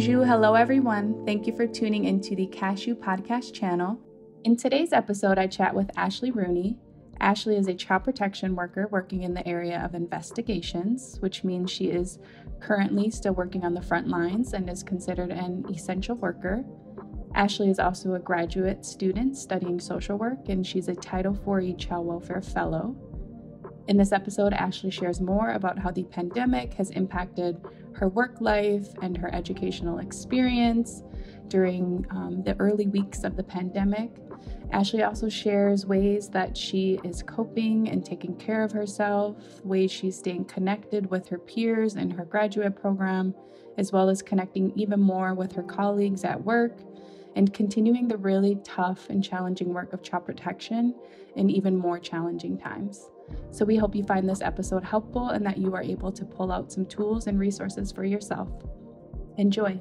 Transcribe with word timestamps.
Hello 0.00 0.54
everyone. 0.54 1.26
Thank 1.26 1.48
you 1.48 1.56
for 1.56 1.66
tuning 1.66 2.04
into 2.04 2.36
the 2.36 2.46
Cashew 2.46 2.94
Podcast 2.94 3.52
channel. 3.52 3.98
In 4.44 4.56
today's 4.56 4.92
episode, 4.92 5.38
I 5.38 5.48
chat 5.48 5.74
with 5.74 5.90
Ashley 5.96 6.30
Rooney. 6.30 6.78
Ashley 7.18 7.56
is 7.56 7.66
a 7.66 7.74
child 7.74 8.04
protection 8.04 8.54
worker 8.54 8.86
working 8.92 9.24
in 9.24 9.34
the 9.34 9.46
area 9.46 9.82
of 9.84 9.96
investigations, 9.96 11.16
which 11.18 11.42
means 11.42 11.72
she 11.72 11.86
is 11.86 12.20
currently 12.60 13.10
still 13.10 13.32
working 13.32 13.64
on 13.64 13.74
the 13.74 13.82
front 13.82 14.06
lines 14.06 14.52
and 14.52 14.70
is 14.70 14.84
considered 14.84 15.32
an 15.32 15.64
essential 15.68 16.14
worker. 16.14 16.64
Ashley 17.34 17.68
is 17.68 17.80
also 17.80 18.14
a 18.14 18.20
graduate 18.20 18.84
student 18.86 19.36
studying 19.36 19.80
social 19.80 20.16
work, 20.16 20.48
and 20.48 20.64
she's 20.64 20.86
a 20.86 20.94
Title 20.94 21.34
IV 21.34 21.76
Child 21.76 22.06
Welfare 22.06 22.40
Fellow. 22.40 22.94
In 23.88 23.96
this 23.96 24.12
episode, 24.12 24.52
Ashley 24.52 24.90
shares 24.90 25.20
more 25.20 25.52
about 25.52 25.78
how 25.78 25.90
the 25.90 26.04
pandemic 26.04 26.74
has 26.74 26.90
impacted 26.90 27.60
her 27.98 28.08
work 28.08 28.40
life 28.40 28.88
and 29.02 29.16
her 29.16 29.32
educational 29.34 29.98
experience 29.98 31.02
during 31.48 32.06
um, 32.10 32.42
the 32.44 32.56
early 32.58 32.86
weeks 32.86 33.24
of 33.24 33.36
the 33.36 33.42
pandemic. 33.42 34.10
Ashley 34.70 35.02
also 35.02 35.28
shares 35.28 35.86
ways 35.86 36.28
that 36.28 36.56
she 36.56 37.00
is 37.02 37.22
coping 37.22 37.88
and 37.88 38.04
taking 38.04 38.36
care 38.36 38.62
of 38.62 38.70
herself, 38.70 39.36
ways 39.64 39.90
she's 39.90 40.18
staying 40.18 40.44
connected 40.44 41.10
with 41.10 41.28
her 41.28 41.38
peers 41.38 41.96
in 41.96 42.10
her 42.10 42.24
graduate 42.24 42.76
program, 42.76 43.34
as 43.78 43.92
well 43.92 44.08
as 44.08 44.22
connecting 44.22 44.72
even 44.76 45.00
more 45.00 45.34
with 45.34 45.52
her 45.52 45.62
colleagues 45.62 46.22
at 46.24 46.42
work 46.44 46.78
and 47.34 47.54
continuing 47.54 48.08
the 48.08 48.16
really 48.16 48.56
tough 48.64 49.08
and 49.10 49.24
challenging 49.24 49.72
work 49.72 49.92
of 49.92 50.02
child 50.02 50.26
protection 50.26 50.94
in 51.36 51.48
even 51.48 51.76
more 51.76 51.98
challenging 51.98 52.58
times. 52.58 53.08
So, 53.50 53.64
we 53.64 53.76
hope 53.76 53.94
you 53.94 54.04
find 54.04 54.28
this 54.28 54.40
episode 54.40 54.84
helpful 54.84 55.30
and 55.30 55.44
that 55.46 55.58
you 55.58 55.74
are 55.74 55.82
able 55.82 56.12
to 56.12 56.24
pull 56.24 56.52
out 56.52 56.72
some 56.72 56.86
tools 56.86 57.26
and 57.26 57.38
resources 57.38 57.92
for 57.92 58.04
yourself. 58.04 58.48
Enjoy. 59.36 59.80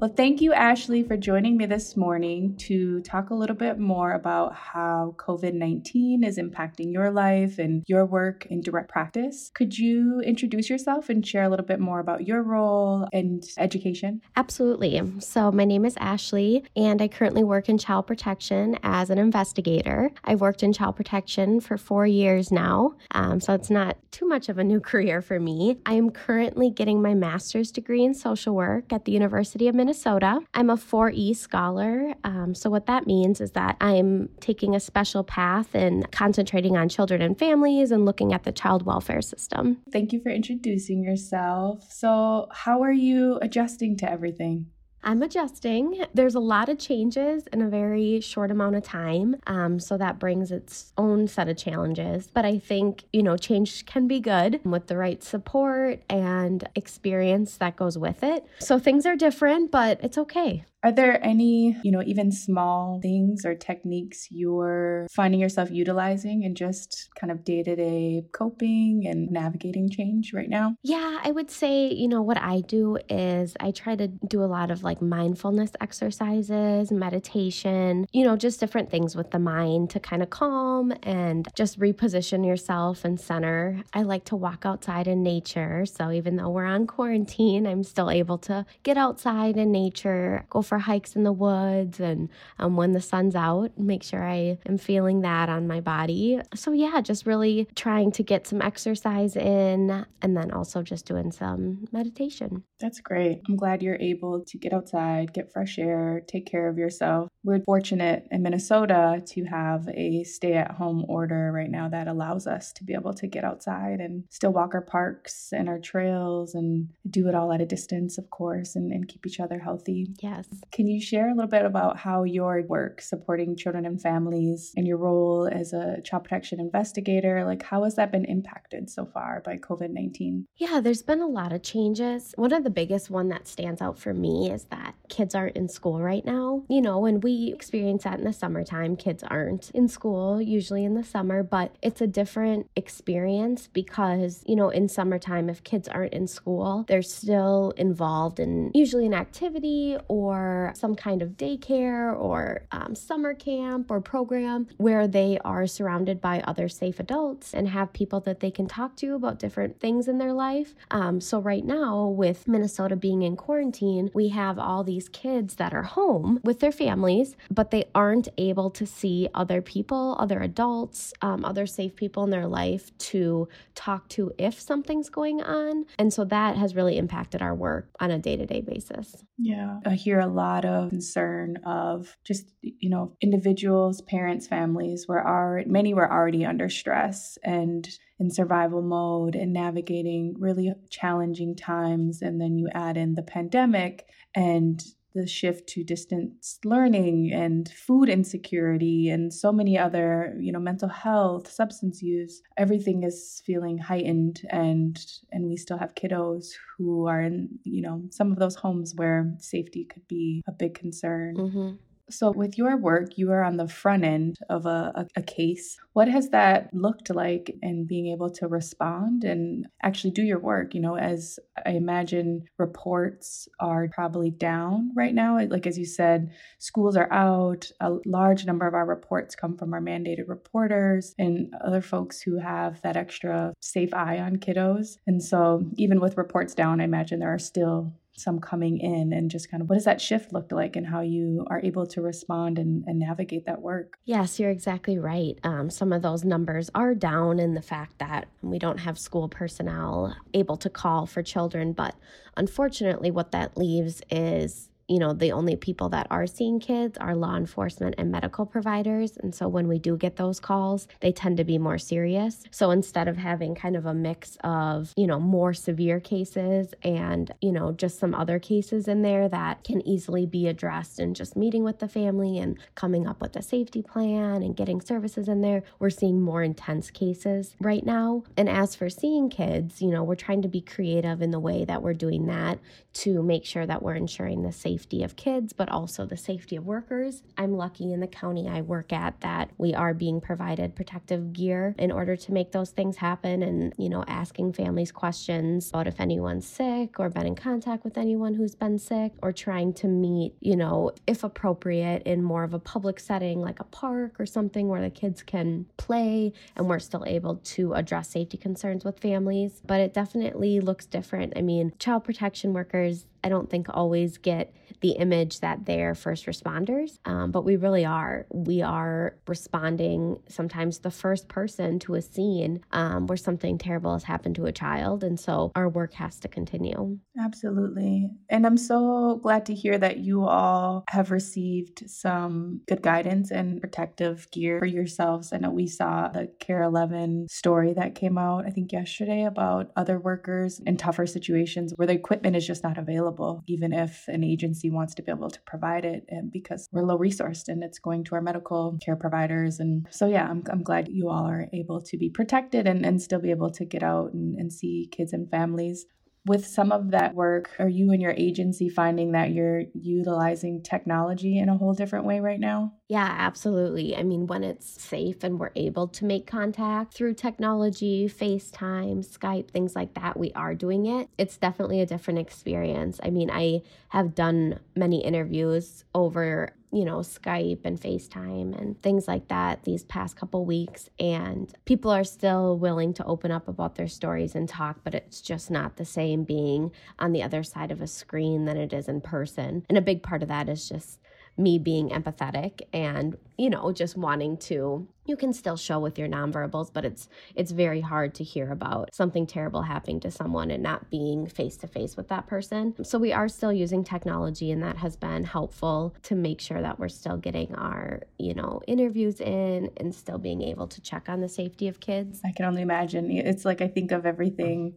Well, 0.00 0.14
thank 0.16 0.40
you, 0.40 0.52
Ashley, 0.52 1.02
for 1.02 1.16
joining 1.16 1.56
me 1.56 1.66
this 1.66 1.96
morning 1.96 2.54
to 2.58 3.00
talk 3.00 3.30
a 3.30 3.34
little 3.34 3.56
bit 3.56 3.80
more 3.80 4.12
about 4.12 4.54
how 4.54 5.16
COVID 5.16 5.54
19 5.54 6.22
is 6.22 6.38
impacting 6.38 6.92
your 6.92 7.10
life 7.10 7.58
and 7.58 7.82
your 7.88 8.06
work 8.06 8.46
in 8.46 8.60
direct 8.60 8.88
practice. 8.88 9.50
Could 9.54 9.76
you 9.76 10.20
introduce 10.20 10.70
yourself 10.70 11.08
and 11.08 11.26
share 11.26 11.42
a 11.42 11.48
little 11.48 11.66
bit 11.66 11.80
more 11.80 11.98
about 11.98 12.28
your 12.28 12.44
role 12.44 13.08
and 13.12 13.42
education? 13.58 14.20
Absolutely. 14.36 15.02
So, 15.18 15.50
my 15.50 15.64
name 15.64 15.84
is 15.84 15.96
Ashley, 15.98 16.62
and 16.76 17.02
I 17.02 17.08
currently 17.08 17.42
work 17.42 17.68
in 17.68 17.76
child 17.76 18.06
protection 18.06 18.78
as 18.84 19.10
an 19.10 19.18
investigator. 19.18 20.12
I've 20.22 20.40
worked 20.40 20.62
in 20.62 20.72
child 20.72 20.94
protection 20.94 21.58
for 21.58 21.76
four 21.76 22.06
years 22.06 22.52
now, 22.52 22.94
um, 23.10 23.40
so 23.40 23.52
it's 23.52 23.68
not 23.68 23.96
too 24.12 24.28
much 24.28 24.48
of 24.48 24.58
a 24.58 24.64
new 24.64 24.78
career 24.90 25.20
for 25.20 25.40
me. 25.40 25.78
I 25.84 25.94
am 25.94 26.10
currently 26.10 26.70
getting 26.70 27.02
my 27.02 27.14
master's 27.14 27.72
degree 27.72 28.04
in 28.04 28.14
social 28.14 28.54
work 28.54 28.92
at 28.92 29.04
the 29.04 29.10
University 29.10 29.66
of 29.66 29.74
Minnesota. 29.74 29.87
Minnesota. 29.88 30.40
I'm 30.52 30.68
a 30.68 30.76
4E 30.76 31.34
scholar. 31.34 32.12
Um, 32.22 32.54
so, 32.54 32.68
what 32.68 32.84
that 32.86 33.06
means 33.06 33.40
is 33.40 33.52
that 33.52 33.78
I'm 33.80 34.28
taking 34.38 34.74
a 34.74 34.80
special 34.80 35.24
path 35.24 35.74
and 35.74 36.12
concentrating 36.12 36.76
on 36.76 36.90
children 36.90 37.22
and 37.22 37.38
families 37.38 37.90
and 37.90 38.04
looking 38.04 38.34
at 38.34 38.42
the 38.42 38.52
child 38.52 38.84
welfare 38.84 39.22
system. 39.22 39.78
Thank 39.90 40.12
you 40.12 40.20
for 40.20 40.28
introducing 40.28 41.02
yourself. 41.02 41.90
So, 41.90 42.48
how 42.52 42.82
are 42.82 42.92
you 42.92 43.38
adjusting 43.40 43.96
to 43.98 44.10
everything? 44.10 44.66
I'm 45.02 45.22
adjusting. 45.22 46.04
There's 46.12 46.34
a 46.34 46.40
lot 46.40 46.68
of 46.68 46.78
changes 46.78 47.46
in 47.52 47.62
a 47.62 47.68
very 47.68 48.20
short 48.20 48.50
amount 48.50 48.76
of 48.76 48.82
time. 48.82 49.36
Um, 49.46 49.78
so 49.78 49.96
that 49.96 50.18
brings 50.18 50.50
its 50.50 50.92
own 50.98 51.28
set 51.28 51.48
of 51.48 51.56
challenges. 51.56 52.28
But 52.32 52.44
I 52.44 52.58
think, 52.58 53.04
you 53.12 53.22
know, 53.22 53.36
change 53.36 53.86
can 53.86 54.08
be 54.08 54.20
good 54.20 54.60
with 54.64 54.88
the 54.88 54.96
right 54.96 55.22
support 55.22 56.02
and 56.10 56.68
experience 56.74 57.56
that 57.56 57.76
goes 57.76 57.96
with 57.96 58.22
it. 58.22 58.44
So 58.58 58.78
things 58.78 59.06
are 59.06 59.16
different, 59.16 59.70
but 59.70 60.00
it's 60.02 60.18
okay. 60.18 60.64
Are 60.84 60.92
there 60.92 61.22
any, 61.24 61.76
you 61.82 61.90
know, 61.90 62.02
even 62.06 62.30
small 62.30 63.00
things 63.02 63.44
or 63.44 63.56
techniques 63.56 64.28
you're 64.30 65.08
finding 65.10 65.40
yourself 65.40 65.70
utilizing 65.72 66.44
in 66.44 66.54
just 66.54 67.08
kind 67.18 67.32
of 67.32 67.42
day 67.44 67.64
to 67.64 67.74
day 67.74 68.24
coping 68.32 69.04
and 69.04 69.28
navigating 69.30 69.90
change 69.90 70.32
right 70.32 70.48
now? 70.48 70.76
Yeah, 70.84 71.18
I 71.24 71.32
would 71.32 71.50
say, 71.50 71.88
you 71.92 72.06
know, 72.06 72.22
what 72.22 72.38
I 72.40 72.60
do 72.60 72.96
is 73.08 73.56
I 73.58 73.72
try 73.72 73.96
to 73.96 74.06
do 74.06 74.44
a 74.44 74.46
lot 74.46 74.70
of 74.70 74.84
like 74.84 75.02
mindfulness 75.02 75.72
exercises, 75.80 76.92
meditation, 76.92 78.06
you 78.12 78.24
know, 78.24 78.36
just 78.36 78.60
different 78.60 78.88
things 78.88 79.16
with 79.16 79.32
the 79.32 79.40
mind 79.40 79.90
to 79.90 80.00
kind 80.00 80.22
of 80.22 80.30
calm 80.30 80.92
and 81.02 81.48
just 81.56 81.80
reposition 81.80 82.46
yourself 82.46 83.04
and 83.04 83.20
center. 83.20 83.82
I 83.92 84.02
like 84.02 84.26
to 84.26 84.36
walk 84.36 84.62
outside 84.64 85.08
in 85.08 85.24
nature. 85.24 85.86
So 85.86 86.12
even 86.12 86.36
though 86.36 86.50
we're 86.50 86.66
on 86.66 86.86
quarantine, 86.86 87.66
I'm 87.66 87.82
still 87.82 88.12
able 88.12 88.38
to 88.38 88.64
get 88.84 88.96
outside 88.96 89.56
in 89.56 89.72
nature, 89.72 90.46
go 90.50 90.62
for 90.68 90.78
hikes 90.78 91.16
in 91.16 91.24
the 91.24 91.32
woods 91.32 91.98
and 92.00 92.28
um, 92.58 92.76
when 92.76 92.92
the 92.92 93.00
sun's 93.00 93.34
out, 93.34 93.72
make 93.78 94.02
sure 94.02 94.22
I 94.22 94.58
am 94.66 94.78
feeling 94.78 95.22
that 95.22 95.48
on 95.48 95.66
my 95.66 95.80
body. 95.80 96.40
So, 96.54 96.72
yeah, 96.72 97.00
just 97.00 97.26
really 97.26 97.66
trying 97.74 98.12
to 98.12 98.22
get 98.22 98.46
some 98.46 98.62
exercise 98.62 99.36
in 99.36 100.04
and 100.22 100.36
then 100.36 100.50
also 100.52 100.82
just 100.82 101.06
doing 101.06 101.32
some 101.32 101.88
meditation. 101.92 102.62
That's 102.80 103.00
great. 103.00 103.40
I'm 103.48 103.56
glad 103.56 103.82
you're 103.82 103.96
able 103.96 104.44
to 104.44 104.58
get 104.58 104.72
outside, 104.72 105.32
get 105.32 105.52
fresh 105.52 105.78
air, 105.78 106.22
take 106.26 106.46
care 106.46 106.68
of 106.68 106.78
yourself. 106.78 107.28
We're 107.42 107.60
fortunate 107.64 108.26
in 108.30 108.42
Minnesota 108.42 109.22
to 109.26 109.44
have 109.44 109.88
a 109.88 110.24
stay 110.24 110.54
at 110.54 110.72
home 110.72 111.04
order 111.08 111.50
right 111.52 111.70
now 111.70 111.88
that 111.88 112.08
allows 112.08 112.46
us 112.46 112.72
to 112.74 112.84
be 112.84 112.94
able 112.94 113.14
to 113.14 113.26
get 113.26 113.44
outside 113.44 114.00
and 114.00 114.24
still 114.30 114.52
walk 114.52 114.74
our 114.74 114.82
parks 114.82 115.48
and 115.52 115.68
our 115.68 115.78
trails 115.78 116.54
and 116.54 116.88
do 117.08 117.28
it 117.28 117.34
all 117.34 117.52
at 117.52 117.60
a 117.60 117.66
distance, 117.66 118.18
of 118.18 118.30
course, 118.30 118.76
and, 118.76 118.92
and 118.92 119.08
keep 119.08 119.26
each 119.26 119.40
other 119.40 119.58
healthy. 119.58 120.08
Yes. 120.20 120.46
Can 120.70 120.86
you 120.86 121.00
share 121.00 121.28
a 121.28 121.34
little 121.34 121.50
bit 121.50 121.64
about 121.64 121.98
how 121.98 122.24
your 122.24 122.62
work 122.62 123.00
supporting 123.00 123.56
children 123.56 123.86
and 123.86 124.00
families 124.00 124.72
and 124.76 124.86
your 124.86 124.96
role 124.96 125.48
as 125.50 125.72
a 125.72 126.00
child 126.02 126.24
protection 126.24 126.60
investigator, 126.60 127.44
like 127.44 127.62
how 127.62 127.84
has 127.84 127.96
that 127.96 128.12
been 128.12 128.24
impacted 128.24 128.90
so 128.90 129.06
far 129.06 129.42
by 129.44 129.56
COVID 129.56 129.90
19? 129.90 130.46
Yeah, 130.56 130.80
there's 130.80 131.02
been 131.02 131.20
a 131.20 131.26
lot 131.26 131.52
of 131.52 131.62
changes. 131.62 132.32
One 132.36 132.52
of 132.52 132.64
the 132.64 132.70
biggest 132.70 133.10
one 133.10 133.28
that 133.28 133.46
stands 133.46 133.80
out 133.80 133.98
for 133.98 134.14
me 134.14 134.50
is 134.50 134.64
that 134.66 134.94
kids 135.08 135.34
aren't 135.34 135.56
in 135.56 135.68
school 135.68 136.00
right 136.00 136.24
now. 136.24 136.64
You 136.68 136.80
know, 136.80 136.98
when 136.98 137.20
we 137.20 137.52
experience 137.54 138.04
that 138.04 138.18
in 138.18 138.24
the 138.24 138.32
summertime, 138.32 138.96
kids 138.96 139.22
aren't 139.22 139.70
in 139.70 139.88
school 139.88 140.40
usually 140.40 140.84
in 140.84 140.94
the 140.94 141.04
summer, 141.04 141.42
but 141.42 141.76
it's 141.82 142.00
a 142.00 142.06
different 142.06 142.68
experience 142.76 143.68
because, 143.72 144.42
you 144.46 144.56
know, 144.56 144.70
in 144.70 144.88
summertime, 144.88 145.48
if 145.48 145.64
kids 145.64 145.88
aren't 145.88 146.12
in 146.12 146.26
school, 146.26 146.84
they're 146.88 147.02
still 147.02 147.72
involved 147.76 148.40
in 148.40 148.70
usually 148.74 149.06
an 149.06 149.14
activity 149.14 149.96
or 150.08 150.47
some 150.74 150.94
kind 150.94 151.22
of 151.22 151.30
daycare 151.36 152.18
or 152.18 152.66
um, 152.72 152.94
summer 152.94 153.34
camp 153.34 153.90
or 153.90 154.00
program 154.00 154.66
where 154.76 155.06
they 155.08 155.38
are 155.44 155.66
surrounded 155.66 156.20
by 156.20 156.40
other 156.40 156.68
safe 156.68 157.00
adults 157.00 157.54
and 157.54 157.68
have 157.68 157.92
people 157.92 158.20
that 158.20 158.40
they 158.40 158.50
can 158.50 158.66
talk 158.66 158.96
to 158.96 159.14
about 159.14 159.38
different 159.38 159.80
things 159.80 160.08
in 160.08 160.18
their 160.18 160.32
life. 160.32 160.74
Um, 160.90 161.20
so, 161.20 161.40
right 161.40 161.64
now, 161.64 162.06
with 162.06 162.48
Minnesota 162.48 162.96
being 162.96 163.22
in 163.22 163.36
quarantine, 163.36 164.10
we 164.14 164.28
have 164.28 164.58
all 164.58 164.84
these 164.84 165.08
kids 165.08 165.56
that 165.56 165.74
are 165.74 165.82
home 165.82 166.40
with 166.44 166.60
their 166.60 166.72
families, 166.72 167.36
but 167.50 167.70
they 167.70 167.84
aren't 167.94 168.28
able 168.38 168.70
to 168.70 168.86
see 168.86 169.28
other 169.34 169.60
people, 169.62 170.16
other 170.18 170.40
adults, 170.40 171.12
um, 171.22 171.44
other 171.44 171.66
safe 171.66 171.94
people 171.96 172.24
in 172.24 172.30
their 172.30 172.46
life 172.46 172.96
to 172.98 173.48
talk 173.74 174.08
to 174.08 174.32
if 174.38 174.60
something's 174.60 175.08
going 175.08 175.42
on. 175.42 175.84
And 175.98 176.12
so 176.12 176.24
that 176.26 176.56
has 176.56 176.74
really 176.74 176.96
impacted 176.96 177.42
our 177.42 177.54
work 177.54 177.88
on 178.00 178.10
a 178.10 178.18
day 178.18 178.36
to 178.36 178.46
day 178.46 178.60
basis. 178.60 179.24
Yeah, 179.38 179.80
I 179.84 179.94
hear 179.94 180.20
a 180.20 180.26
lot 180.38 180.64
of 180.64 180.88
concern 180.90 181.56
of 181.66 182.16
just 182.24 182.52
you 182.62 182.88
know 182.88 183.16
individuals 183.20 184.00
parents 184.02 184.46
families 184.46 185.06
were 185.08 185.26
already 185.26 185.68
many 185.68 185.92
were 185.92 186.10
already 186.10 186.44
under 186.46 186.68
stress 186.68 187.36
and 187.42 187.88
in 188.20 188.30
survival 188.30 188.80
mode 188.80 189.34
and 189.34 189.52
navigating 189.52 190.34
really 190.38 190.72
challenging 190.90 191.56
times 191.56 192.22
and 192.22 192.40
then 192.40 192.56
you 192.56 192.68
add 192.72 192.96
in 192.96 193.14
the 193.14 193.22
pandemic 193.22 194.06
and 194.34 194.84
the 195.14 195.26
shift 195.26 195.68
to 195.68 195.82
distance 195.82 196.58
learning 196.64 197.32
and 197.32 197.68
food 197.70 198.08
insecurity 198.08 199.08
and 199.08 199.32
so 199.32 199.50
many 199.50 199.78
other 199.78 200.36
you 200.40 200.52
know 200.52 200.60
mental 200.60 200.88
health 200.88 201.50
substance 201.50 202.02
use 202.02 202.42
everything 202.56 203.02
is 203.02 203.42
feeling 203.44 203.78
heightened 203.78 204.42
and 204.50 205.04
and 205.32 205.46
we 205.48 205.56
still 205.56 205.78
have 205.78 205.94
kiddos 205.94 206.48
who 206.76 207.06
are 207.06 207.20
in 207.20 207.48
you 207.64 207.82
know 207.82 208.02
some 208.10 208.32
of 208.32 208.38
those 208.38 208.56
homes 208.56 208.94
where 208.96 209.34
safety 209.38 209.84
could 209.84 210.06
be 210.08 210.42
a 210.46 210.52
big 210.52 210.74
concern 210.74 211.36
mm-hmm. 211.36 211.70
So, 212.10 212.30
with 212.30 212.56
your 212.56 212.76
work, 212.76 213.18
you 213.18 213.30
are 213.32 213.42
on 213.42 213.56
the 213.56 213.68
front 213.68 214.04
end 214.04 214.38
of 214.48 214.66
a, 214.66 214.92
a, 214.94 215.06
a, 215.16 215.22
case. 215.22 215.78
What 215.92 216.08
has 216.08 216.30
that 216.30 216.72
looked 216.72 217.10
like 217.10 217.54
in 217.62 217.86
being 217.86 218.06
able 218.06 218.30
to 218.30 218.48
respond 218.48 219.24
and 219.24 219.66
actually 219.82 220.12
do 220.12 220.22
your 220.22 220.38
work? 220.38 220.74
You 220.74 220.80
know, 220.80 220.96
as 220.96 221.38
I 221.66 221.70
imagine 221.70 222.44
reports 222.56 223.48
are 223.60 223.88
probably 223.88 224.30
down 224.30 224.92
right 224.96 225.14
now. 225.14 225.38
Like, 225.38 225.66
as 225.66 225.78
you 225.78 225.84
said, 225.84 226.30
schools 226.58 226.96
are 226.96 227.12
out. 227.12 227.70
A 227.80 227.96
large 228.06 228.46
number 228.46 228.66
of 228.66 228.74
our 228.74 228.86
reports 228.86 229.34
come 229.34 229.56
from 229.56 229.74
our 229.74 229.80
mandated 229.80 230.28
reporters 230.28 231.14
and 231.18 231.52
other 231.64 231.82
folks 231.82 232.22
who 232.22 232.38
have 232.38 232.80
that 232.82 232.96
extra 232.96 233.52
safe 233.60 233.92
eye 233.92 234.18
on 234.18 234.36
kiddos. 234.36 234.96
And 235.06 235.22
so, 235.22 235.64
even 235.76 236.00
with 236.00 236.16
reports 236.16 236.54
down, 236.54 236.80
I 236.80 236.84
imagine 236.84 237.18
there 237.18 237.34
are 237.34 237.38
still 237.38 237.92
some 238.18 238.40
coming 238.40 238.78
in 238.78 239.12
and 239.12 239.30
just 239.30 239.50
kind 239.50 239.62
of 239.62 239.68
what 239.68 239.76
does 239.76 239.84
that 239.84 240.00
shift 240.00 240.32
look 240.32 240.50
like 240.52 240.76
and 240.76 240.86
how 240.86 241.00
you 241.00 241.46
are 241.48 241.60
able 241.62 241.86
to 241.86 242.00
respond 242.00 242.58
and, 242.58 242.84
and 242.86 242.98
navigate 242.98 243.46
that 243.46 243.60
work? 243.60 243.98
Yes 244.04 244.38
you're 244.38 244.50
exactly 244.50 244.98
right. 244.98 245.38
Um, 245.44 245.70
some 245.70 245.92
of 245.92 246.02
those 246.02 246.24
numbers 246.24 246.70
are 246.74 246.94
down 246.94 247.38
in 247.38 247.54
the 247.54 247.62
fact 247.62 247.98
that 247.98 248.28
we 248.42 248.58
don't 248.58 248.78
have 248.78 248.98
school 248.98 249.28
personnel 249.28 250.16
able 250.34 250.56
to 250.56 250.70
call 250.70 251.06
for 251.06 251.22
children 251.22 251.72
but 251.72 251.94
unfortunately 252.36 253.10
what 253.10 253.32
that 253.32 253.56
leaves 253.56 254.02
is 254.10 254.68
you 254.88 254.98
know, 254.98 255.12
the 255.12 255.32
only 255.32 255.54
people 255.54 255.90
that 255.90 256.06
are 256.10 256.26
seeing 256.26 256.58
kids 256.58 256.96
are 256.98 257.14
law 257.14 257.36
enforcement 257.36 257.94
and 257.98 258.10
medical 258.10 258.46
providers. 258.46 259.18
And 259.18 259.34
so 259.34 259.46
when 259.46 259.68
we 259.68 259.78
do 259.78 259.96
get 259.96 260.16
those 260.16 260.40
calls, 260.40 260.88
they 261.00 261.12
tend 261.12 261.36
to 261.36 261.44
be 261.44 261.58
more 261.58 261.76
serious. 261.78 262.42
So 262.50 262.70
instead 262.70 263.06
of 263.06 263.18
having 263.18 263.54
kind 263.54 263.76
of 263.76 263.84
a 263.84 263.92
mix 263.92 264.38
of, 264.42 264.92
you 264.96 265.06
know, 265.06 265.20
more 265.20 265.52
severe 265.52 266.00
cases 266.00 266.72
and, 266.82 267.30
you 267.42 267.52
know, 267.52 267.72
just 267.72 267.98
some 267.98 268.14
other 268.14 268.38
cases 268.38 268.88
in 268.88 269.02
there 269.02 269.28
that 269.28 269.62
can 269.62 269.86
easily 269.86 270.24
be 270.24 270.48
addressed 270.48 270.98
and 270.98 271.14
just 271.14 271.36
meeting 271.36 271.64
with 271.64 271.80
the 271.80 271.88
family 271.88 272.38
and 272.38 272.58
coming 272.74 273.06
up 273.06 273.20
with 273.20 273.36
a 273.36 273.42
safety 273.42 273.82
plan 273.82 274.42
and 274.42 274.56
getting 274.56 274.80
services 274.80 275.28
in 275.28 275.42
there, 275.42 275.62
we're 275.78 275.90
seeing 275.90 276.20
more 276.20 276.42
intense 276.42 276.90
cases 276.90 277.54
right 277.60 277.84
now. 277.84 278.22
And 278.38 278.48
as 278.48 278.74
for 278.74 278.88
seeing 278.88 279.28
kids, 279.28 279.82
you 279.82 279.90
know, 279.90 280.02
we're 280.02 280.14
trying 280.14 280.40
to 280.42 280.48
be 280.48 280.62
creative 280.62 281.20
in 281.20 281.30
the 281.30 281.38
way 281.38 281.66
that 281.66 281.82
we're 281.82 281.92
doing 281.92 282.26
that 282.26 282.58
to 282.94 283.22
make 283.22 283.44
sure 283.44 283.66
that 283.66 283.82
we're 283.82 283.94
ensuring 283.94 284.42
the 284.42 284.52
safety 284.52 284.77
safety 284.78 285.02
of 285.02 285.16
kids, 285.16 285.52
but 285.52 285.68
also 285.70 286.06
the 286.06 286.16
safety 286.16 286.54
of 286.54 286.64
workers. 286.64 287.24
I'm 287.36 287.56
lucky 287.56 287.92
in 287.92 287.98
the 287.98 288.06
county 288.06 288.48
I 288.48 288.60
work 288.60 288.92
at 288.92 289.20
that 289.22 289.50
we 289.58 289.74
are 289.74 289.92
being 289.92 290.20
provided 290.20 290.76
protective 290.76 291.32
gear 291.32 291.74
in 291.78 291.90
order 291.90 292.14
to 292.14 292.32
make 292.32 292.52
those 292.52 292.70
things 292.70 292.96
happen 292.96 293.42
and, 293.42 293.74
you 293.76 293.88
know, 293.88 294.04
asking 294.06 294.52
families 294.52 294.92
questions 294.92 295.70
about 295.70 295.88
if 295.88 295.98
anyone's 295.98 296.46
sick 296.46 297.00
or 297.00 297.10
been 297.10 297.26
in 297.26 297.34
contact 297.34 297.82
with 297.82 297.98
anyone 297.98 298.34
who's 298.34 298.54
been 298.54 298.78
sick 298.78 299.14
or 299.20 299.32
trying 299.32 299.72
to 299.72 299.88
meet, 299.88 300.34
you 300.40 300.54
know, 300.54 300.92
if 301.08 301.24
appropriate 301.24 302.04
in 302.04 302.22
more 302.22 302.44
of 302.44 302.54
a 302.54 302.60
public 302.60 303.00
setting 303.00 303.40
like 303.40 303.58
a 303.58 303.64
park 303.64 304.20
or 304.20 304.26
something 304.26 304.68
where 304.68 304.80
the 304.80 304.90
kids 304.90 305.24
can 305.24 305.66
play 305.76 306.32
and 306.54 306.68
we're 306.68 306.78
still 306.78 307.04
able 307.04 307.34
to 307.36 307.74
address 307.74 308.10
safety 308.10 308.36
concerns 308.36 308.84
with 308.84 309.00
families. 309.00 309.60
But 309.66 309.80
it 309.80 309.92
definitely 309.92 310.60
looks 310.60 310.86
different. 310.86 311.32
I 311.36 311.42
mean, 311.42 311.72
child 311.80 312.04
protection 312.04 312.52
workers 312.52 313.06
I 313.28 313.30
don't 313.30 313.50
think 313.50 313.66
always 313.68 314.16
get 314.16 314.54
the 314.80 314.92
image 314.92 315.40
that 315.40 315.66
they're 315.66 315.94
first 315.94 316.24
responders, 316.24 316.98
um, 317.04 317.30
but 317.30 317.44
we 317.44 317.56
really 317.56 317.84
are. 317.84 318.26
We 318.32 318.62
are 318.62 319.16
responding 319.26 320.18
sometimes 320.30 320.78
the 320.78 320.90
first 320.90 321.28
person 321.28 321.78
to 321.80 321.96
a 321.96 322.00
scene 322.00 322.60
um, 322.72 323.06
where 323.06 323.18
something 323.18 323.58
terrible 323.58 323.92
has 323.92 324.04
happened 324.04 324.36
to 324.36 324.46
a 324.46 324.52
child. 324.52 325.04
And 325.04 325.20
so 325.20 325.52
our 325.54 325.68
work 325.68 325.92
has 325.94 326.18
to 326.20 326.28
continue. 326.28 326.98
Absolutely. 327.20 328.08
And 328.30 328.46
I'm 328.46 328.56
so 328.56 329.20
glad 329.22 329.44
to 329.46 329.54
hear 329.54 329.76
that 329.76 329.98
you 329.98 330.24
all 330.24 330.84
have 330.88 331.10
received 331.10 331.82
some 331.90 332.62
good 332.66 332.80
guidance 332.80 333.30
and 333.30 333.60
protective 333.60 334.26
gear 334.30 334.58
for 334.58 334.66
yourselves. 334.66 335.34
I 335.34 335.36
know 335.36 335.50
we 335.50 335.66
saw 335.66 336.08
the 336.08 336.32
KARE 336.40 336.62
11 336.62 337.26
story 337.28 337.74
that 337.74 337.94
came 337.94 338.16
out, 338.16 338.46
I 338.46 338.50
think, 338.50 338.72
yesterday 338.72 339.24
about 339.24 339.70
other 339.76 339.98
workers 339.98 340.60
in 340.64 340.78
tougher 340.78 341.06
situations 341.06 341.74
where 341.76 341.86
the 341.86 341.92
equipment 341.92 342.34
is 342.34 342.46
just 342.46 342.62
not 342.62 342.78
available 342.78 343.17
available, 343.18 343.42
even 343.46 343.72
if 343.72 344.06
an 344.08 344.24
agency 344.24 344.70
wants 344.70 344.94
to 344.94 345.02
be 345.02 345.10
able 345.10 345.30
to 345.30 345.40
provide 345.42 345.84
it, 345.84 346.04
and 346.08 346.30
because 346.30 346.68
we're 346.72 346.82
low 346.82 346.98
resourced 346.98 347.48
and 347.48 347.62
it's 347.62 347.78
going 347.78 348.04
to 348.04 348.14
our 348.14 348.20
medical 348.20 348.78
care 348.84 348.96
providers. 348.96 349.60
And 349.60 349.86
so, 349.90 350.06
yeah, 350.06 350.28
I'm, 350.28 350.42
I'm 350.50 350.62
glad 350.62 350.88
you 350.88 351.08
all 351.08 351.26
are 351.26 351.48
able 351.52 351.80
to 351.82 351.96
be 351.96 352.08
protected 352.08 352.66
and, 352.66 352.84
and 352.84 353.00
still 353.00 353.20
be 353.20 353.30
able 353.30 353.50
to 353.50 353.64
get 353.64 353.82
out 353.82 354.12
and, 354.12 354.36
and 354.38 354.52
see 354.52 354.88
kids 354.90 355.12
and 355.12 355.30
families 355.30 355.86
with 356.28 356.46
some 356.46 356.70
of 356.70 356.90
that 356.90 357.14
work, 357.14 357.50
are 357.58 357.68
you 357.68 357.90
and 357.90 358.02
your 358.02 358.12
agency 358.12 358.68
finding 358.68 359.12
that 359.12 359.32
you're 359.32 359.64
utilizing 359.74 360.62
technology 360.62 361.38
in 361.38 361.48
a 361.48 361.56
whole 361.56 361.72
different 361.72 362.04
way 362.04 362.20
right 362.20 362.38
now? 362.38 362.74
Yeah, 362.88 363.14
absolutely. 363.18 363.96
I 363.96 364.02
mean, 364.02 364.26
when 364.26 364.44
it's 364.44 364.80
safe 364.80 365.24
and 365.24 365.38
we're 365.38 365.50
able 365.56 365.88
to 365.88 366.04
make 366.04 366.26
contact 366.26 366.94
through 366.94 367.14
technology, 367.14 368.08
FaceTime, 368.08 369.06
Skype, 369.06 369.50
things 369.50 369.74
like 369.74 369.94
that, 369.94 370.18
we 370.18 370.32
are 370.32 370.54
doing 370.54 370.86
it. 370.86 371.08
It's 371.18 371.36
definitely 371.36 371.80
a 371.80 371.86
different 371.86 372.18
experience. 372.18 373.00
I 373.02 373.10
mean, 373.10 373.30
I 373.30 373.62
have 373.88 374.14
done 374.14 374.60
many 374.76 375.04
interviews 375.04 375.84
over 375.94 376.54
you 376.72 376.84
know, 376.84 376.98
Skype 376.98 377.64
and 377.64 377.80
FaceTime 377.80 378.58
and 378.58 378.80
things 378.82 379.08
like 379.08 379.28
that 379.28 379.64
these 379.64 379.84
past 379.84 380.16
couple 380.16 380.44
weeks. 380.44 380.88
And 381.00 381.52
people 381.64 381.90
are 381.90 382.04
still 382.04 382.58
willing 382.58 382.92
to 382.94 383.04
open 383.04 383.30
up 383.30 383.48
about 383.48 383.76
their 383.76 383.88
stories 383.88 384.34
and 384.34 384.48
talk, 384.48 384.80
but 384.84 384.94
it's 384.94 385.20
just 385.20 385.50
not 385.50 385.76
the 385.76 385.84
same 385.84 386.24
being 386.24 386.70
on 386.98 387.12
the 387.12 387.22
other 387.22 387.42
side 387.42 387.70
of 387.70 387.80
a 387.80 387.86
screen 387.86 388.44
than 388.44 388.56
it 388.56 388.72
is 388.72 388.88
in 388.88 389.00
person. 389.00 389.64
And 389.68 389.78
a 389.78 389.82
big 389.82 390.02
part 390.02 390.22
of 390.22 390.28
that 390.28 390.48
is 390.48 390.68
just 390.68 391.00
me 391.38 391.58
being 391.58 391.88
empathetic 391.90 392.60
and 392.72 393.16
you 393.36 393.48
know 393.48 393.72
just 393.72 393.96
wanting 393.96 394.36
to 394.36 394.86
you 395.06 395.16
can 395.16 395.32
still 395.32 395.56
show 395.56 395.78
with 395.78 395.98
your 395.98 396.08
nonverbals 396.08 396.70
but 396.72 396.84
it's 396.84 397.08
it's 397.34 397.52
very 397.52 397.80
hard 397.80 398.14
to 398.14 398.24
hear 398.24 398.50
about 398.50 398.94
something 398.94 399.26
terrible 399.26 399.62
happening 399.62 400.00
to 400.00 400.10
someone 400.10 400.50
and 400.50 400.62
not 400.62 400.90
being 400.90 401.26
face 401.26 401.56
to 401.56 401.66
face 401.66 401.96
with 401.96 402.08
that 402.08 402.26
person. 402.26 402.74
So 402.84 402.98
we 402.98 403.12
are 403.12 403.28
still 403.28 403.52
using 403.52 403.84
technology 403.84 404.50
and 404.50 404.62
that 404.62 404.76
has 404.78 404.96
been 404.96 405.24
helpful 405.24 405.94
to 406.02 406.14
make 406.14 406.40
sure 406.40 406.60
that 406.60 406.78
we're 406.78 406.88
still 406.88 407.16
getting 407.16 407.54
our 407.54 408.02
you 408.18 408.34
know 408.34 408.60
interviews 408.66 409.20
in 409.20 409.70
and 409.76 409.94
still 409.94 410.18
being 410.18 410.42
able 410.42 410.66
to 410.66 410.80
check 410.80 411.08
on 411.08 411.20
the 411.20 411.28
safety 411.28 411.68
of 411.68 411.80
kids. 411.80 412.20
I 412.24 412.32
can 412.32 412.44
only 412.44 412.62
imagine. 412.62 413.10
It's 413.10 413.44
like 413.44 413.60
i 413.62 413.68
think 413.68 413.92
of 413.92 414.04
everything 414.04 414.76